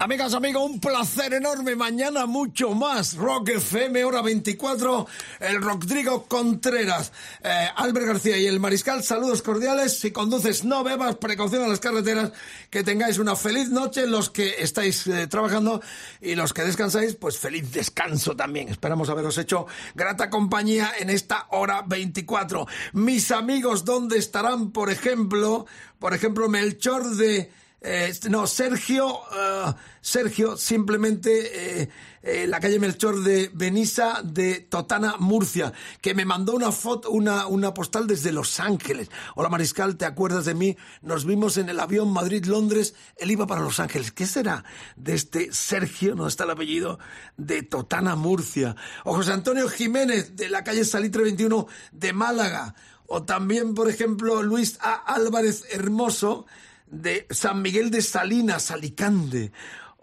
Amigas, 0.07 0.33
amigos, 0.35 0.63
un 0.63 0.79
placer 0.79 1.33
enorme. 1.33 1.75
Mañana 1.75 2.25
mucho 2.25 2.73
más. 2.73 3.17
Rock 3.17 3.49
FM, 3.49 4.05
hora 4.05 4.21
24. 4.21 5.05
El 5.41 5.61
Rodrigo 5.61 6.27
Contreras, 6.27 7.11
eh, 7.43 7.67
Albert 7.75 8.07
García 8.07 8.37
y 8.37 8.45
el 8.45 8.61
Mariscal. 8.61 9.03
Saludos 9.03 9.41
cordiales. 9.41 9.99
Si 9.99 10.11
conduces, 10.11 10.63
no 10.63 10.85
bebas. 10.85 11.17
Precaución 11.17 11.63
a 11.63 11.67
las 11.67 11.81
carreteras. 11.81 12.31
Que 12.69 12.85
tengáis 12.85 13.19
una 13.19 13.35
feliz 13.35 13.67
noche. 13.67 14.07
Los 14.07 14.29
que 14.29 14.55
estáis 14.59 15.05
eh, 15.07 15.27
trabajando 15.27 15.81
y 16.21 16.35
los 16.35 16.53
que 16.53 16.63
descansáis, 16.63 17.15
pues 17.15 17.37
feliz 17.37 17.69
descanso 17.73 18.33
también. 18.33 18.69
Esperamos 18.69 19.09
haberos 19.09 19.37
hecho 19.37 19.67
grata 19.93 20.29
compañía 20.29 20.89
en 20.97 21.09
esta 21.09 21.47
hora 21.49 21.83
24. 21.85 22.65
Mis 22.93 23.29
amigos, 23.31 23.83
¿dónde 23.83 24.17
estarán? 24.17 24.71
Por 24.71 24.89
ejemplo, 24.89 25.65
por 25.99 26.13
ejemplo, 26.13 26.47
Melchor 26.47 27.03
de... 27.17 27.66
Eh, 27.89 28.13
no, 28.29 28.47
Sergio, 28.47 29.21
eh, 29.33 29.73
Sergio, 30.01 30.57
simplemente 30.57 31.83
eh, 31.83 31.89
eh, 32.21 32.45
la 32.45 32.59
calle 32.59 32.79
Melchor 32.79 33.23
de 33.23 33.49
Benissa 33.53 34.21
de 34.21 34.59
Totana, 34.59 35.15
Murcia, 35.19 35.71
que 36.01 36.13
me 36.13 36.25
mandó 36.25 36.53
una 36.53 36.73
foto, 36.73 37.09
una, 37.11 37.47
una 37.47 37.73
postal 37.73 38.05
desde 38.05 38.33
Los 38.33 38.59
Ángeles. 38.59 39.09
Hola 39.35 39.47
Mariscal, 39.47 39.95
¿te 39.95 40.03
acuerdas 40.03 40.43
de 40.43 40.53
mí? 40.53 40.75
Nos 41.01 41.23
vimos 41.23 41.55
en 41.55 41.69
el 41.69 41.79
avión 41.79 42.11
Madrid-Londres, 42.11 42.93
él 43.15 43.31
iba 43.31 43.47
para 43.47 43.61
Los 43.61 43.79
Ángeles. 43.79 44.11
¿Qué 44.11 44.25
será 44.25 44.65
de 44.97 45.13
este 45.13 45.53
Sergio, 45.53 46.13
no 46.13 46.27
está 46.27 46.43
el 46.43 46.51
apellido, 46.51 46.99
de 47.37 47.63
Totana, 47.63 48.17
Murcia? 48.17 48.75
O 49.05 49.13
José 49.13 49.31
Antonio 49.31 49.69
Jiménez 49.69 50.35
de 50.35 50.49
la 50.49 50.65
calle 50.65 50.83
Salitre 50.83 51.23
21 51.23 51.67
de 51.93 52.11
Málaga. 52.11 52.75
O 53.05 53.23
también, 53.23 53.73
por 53.73 53.89
ejemplo, 53.89 54.43
Luis. 54.43 54.77
Álvarez 54.81 55.63
Hermoso 55.71 56.45
de 56.89 57.27
San 57.29 57.61
Miguel 57.61 57.91
de 57.91 58.01
Salinas, 58.01 58.71
Alicante. 58.71 59.51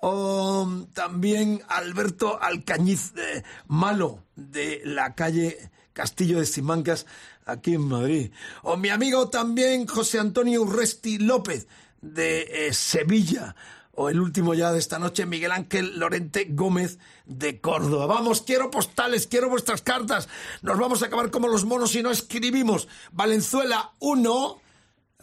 O 0.01 0.68
también 0.93 1.62
Alberto 1.68 2.39
Alcañiz 2.43 3.14
Malo 3.66 4.22
de 4.37 4.82
la 4.85 5.14
calle 5.14 5.70
Castillo 5.95 6.41
de 6.41 6.47
Simancas, 6.47 7.07
aquí 7.47 7.74
en 7.74 7.89
Madrid. 7.89 8.30
O 8.62 8.76
mi 8.76 8.91
amigo 8.91 9.30
también 9.30 9.87
José 9.87 10.18
Antonio 10.18 10.62
Urresti 10.62 11.18
López 11.18 11.66
de 12.03 12.66
eh, 12.66 12.74
Sevilla. 12.74 13.57
O 13.93 14.11
el 14.11 14.20
último 14.20 14.55
ya 14.55 14.72
de 14.72 14.80
esta 14.80 14.99
noche, 14.99 15.24
Miguel 15.24 15.53
Ángel 15.53 15.99
Lorente 15.99 16.49
Gómez 16.51 16.99
de 17.26 17.61
Córdoba. 17.61 18.07
Vamos, 18.07 18.43
quiero 18.43 18.70
postales, 18.70 19.28
quiero 19.28 19.49
vuestras 19.49 19.82
cartas. 19.82 20.28
Nos 20.62 20.78
vamos 20.78 21.03
a 21.03 21.07
acabar 21.07 21.30
como 21.30 21.47
los 21.47 21.64
monos 21.64 21.93
si 21.93 22.03
no 22.03 22.11
escribimos. 22.11 22.89
Valenzuela 23.12 23.93
1 24.01 24.64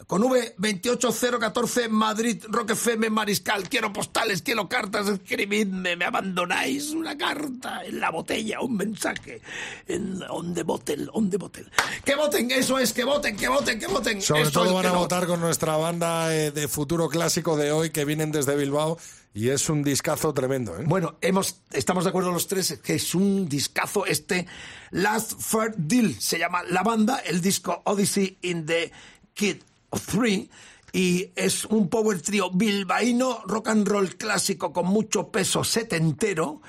con 0.06 0.22
V 0.22 0.54
28014 0.58 1.88
Madrid 1.88 2.44
FM 2.68 3.10
Mariscal. 3.10 3.68
Quiero 3.68 3.92
postales, 3.92 4.42
quiero 4.42 4.68
cartas, 4.68 5.08
escribidme, 5.08 5.96
me 5.96 6.04
abandonáis 6.04 6.90
una 6.90 7.16
carta 7.16 7.84
en 7.84 8.00
la 8.00 8.10
botella, 8.10 8.60
un 8.60 8.76
mensaje 8.76 9.40
en 9.86 10.22
on 10.28 10.54
the 10.54 10.62
bottle, 10.62 11.08
on 11.12 11.30
the 11.30 11.36
bottle. 11.36 11.66
Que 12.04 12.14
voten, 12.14 12.50
eso 12.50 12.78
es, 12.78 12.92
que 12.92 13.04
voten, 13.04 13.36
que 13.36 13.48
voten, 13.48 13.78
que 13.78 13.86
voten. 13.86 14.22
Sobre 14.22 14.50
todo 14.50 14.74
van 14.74 14.86
a 14.86 14.90
no. 14.90 14.98
votar 15.00 15.26
con 15.26 15.40
nuestra 15.40 15.76
banda 15.76 16.34
eh, 16.34 16.50
de 16.50 16.68
futuro 16.68 17.08
clásico 17.08 17.56
de 17.56 17.72
hoy 17.72 17.90
que 17.90 18.04
vienen 18.04 18.32
desde 18.32 18.56
Bilbao 18.56 18.98
y 19.34 19.48
es 19.48 19.68
un 19.68 19.82
discazo 19.82 20.32
tremendo. 20.34 20.78
¿eh? 20.78 20.84
Bueno, 20.86 21.16
hemos, 21.20 21.60
estamos 21.72 22.04
de 22.04 22.10
acuerdo 22.10 22.32
los 22.32 22.46
tres 22.48 22.78
que 22.82 22.94
es 22.94 23.14
un 23.14 23.48
discazo 23.48 24.06
este 24.06 24.46
Last 24.90 25.40
Fair 25.40 25.74
Deal, 25.76 26.14
se 26.20 26.38
llama 26.38 26.62
la 26.64 26.82
banda, 26.82 27.18
el 27.18 27.40
disco 27.40 27.82
Odyssey 27.84 28.38
in 28.42 28.66
the 28.66 28.92
Kid 29.34 29.62
Three 30.00 30.50
y 30.92 31.30
es 31.36 31.64
un 31.64 31.88
power 31.88 32.20
trio 32.20 32.50
bilbaíno, 32.50 33.42
rock 33.46 33.68
and 33.68 33.88
roll 33.88 34.16
clásico 34.16 34.72
con 34.72 34.86
mucho 34.86 35.28
peso 35.30 35.64
setentero 35.64 36.60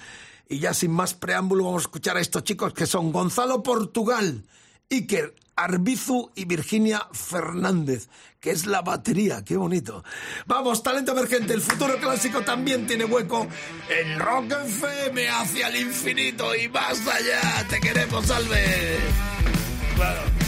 y 0.48 0.60
ya 0.60 0.74
sin 0.74 0.92
más 0.92 1.14
preámbulo 1.14 1.66
vamos 1.66 1.84
a 1.84 1.88
escuchar 1.88 2.18
a 2.18 2.22
estos 2.22 2.44
chicos 2.44 2.74
que 2.74 2.86
son 2.86 3.12
Gonzalo 3.12 3.64
Portugal, 3.64 4.44
Iker 4.90 5.36
Arbizu 5.56 6.32
y 6.36 6.46
Virginia 6.46 7.08
Fernández, 7.12 8.08
que 8.40 8.52
es 8.52 8.66
la 8.66 8.82
batería, 8.82 9.44
qué 9.44 9.56
bonito. 9.56 10.04
Vamos, 10.46 10.82
talento 10.82 11.12
emergente, 11.12 11.54
el 11.54 11.62
futuro 11.62 11.98
clásico 11.98 12.42
también 12.42 12.88
tiene 12.88 13.06
hueco 13.06 13.48
en 13.90 14.20
Rock 14.20 14.54
FM 14.66 15.30
hacia 15.30 15.68
el 15.68 15.76
infinito 15.82 16.56
y 16.56 16.68
más 16.70 17.00
allá. 17.08 17.68
Te 17.70 17.80
queremos, 17.80 18.26
Salve. 18.26 18.98
Claro. 19.96 20.43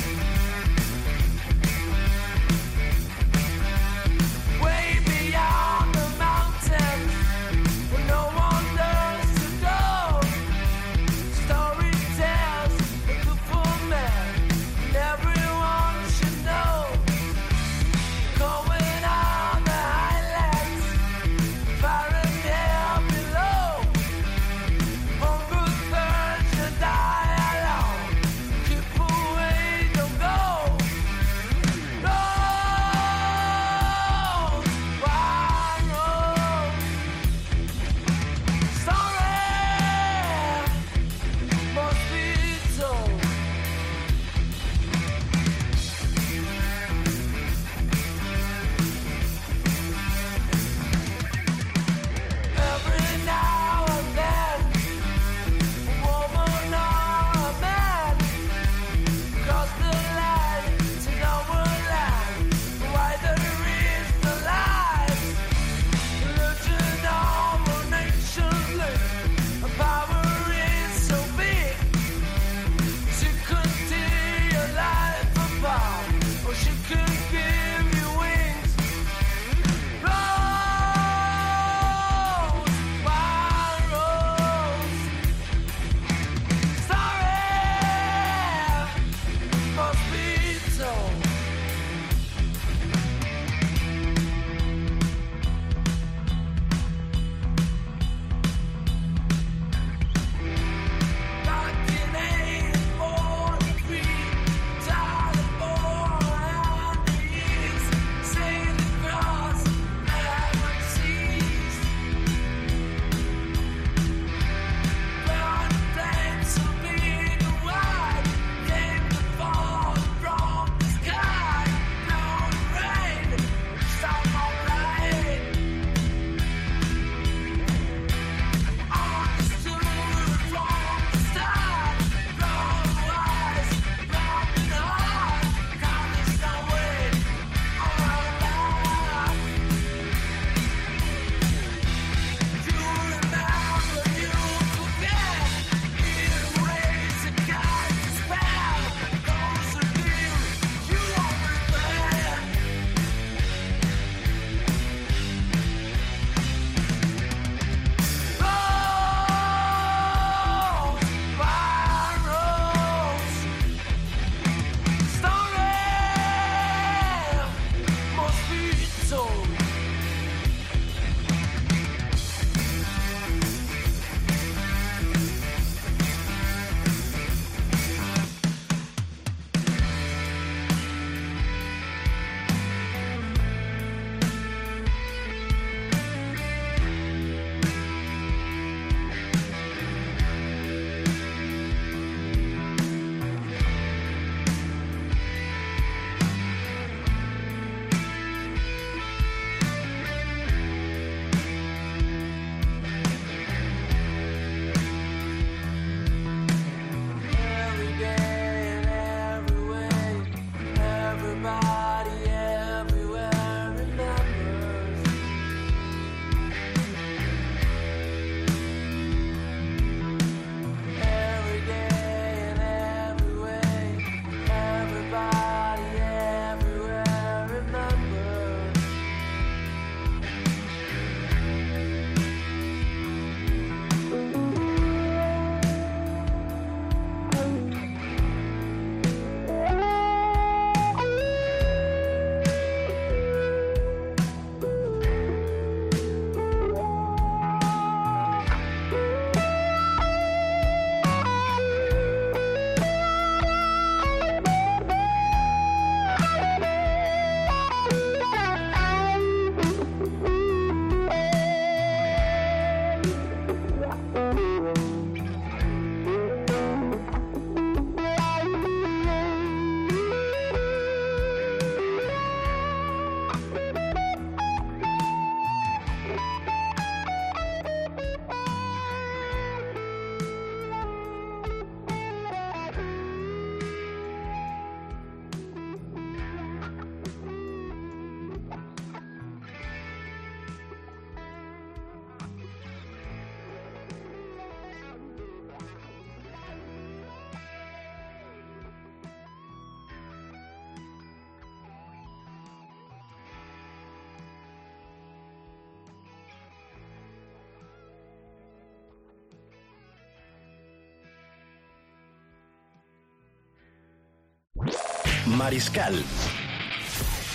Mariscal 315.25 316.03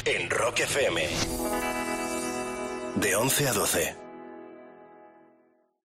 en 0.04 0.30
Rock 0.30 0.60
FM. 0.60 1.08
De 2.96 3.16
11 3.16 3.48
a 3.48 3.52
12. 3.52 3.99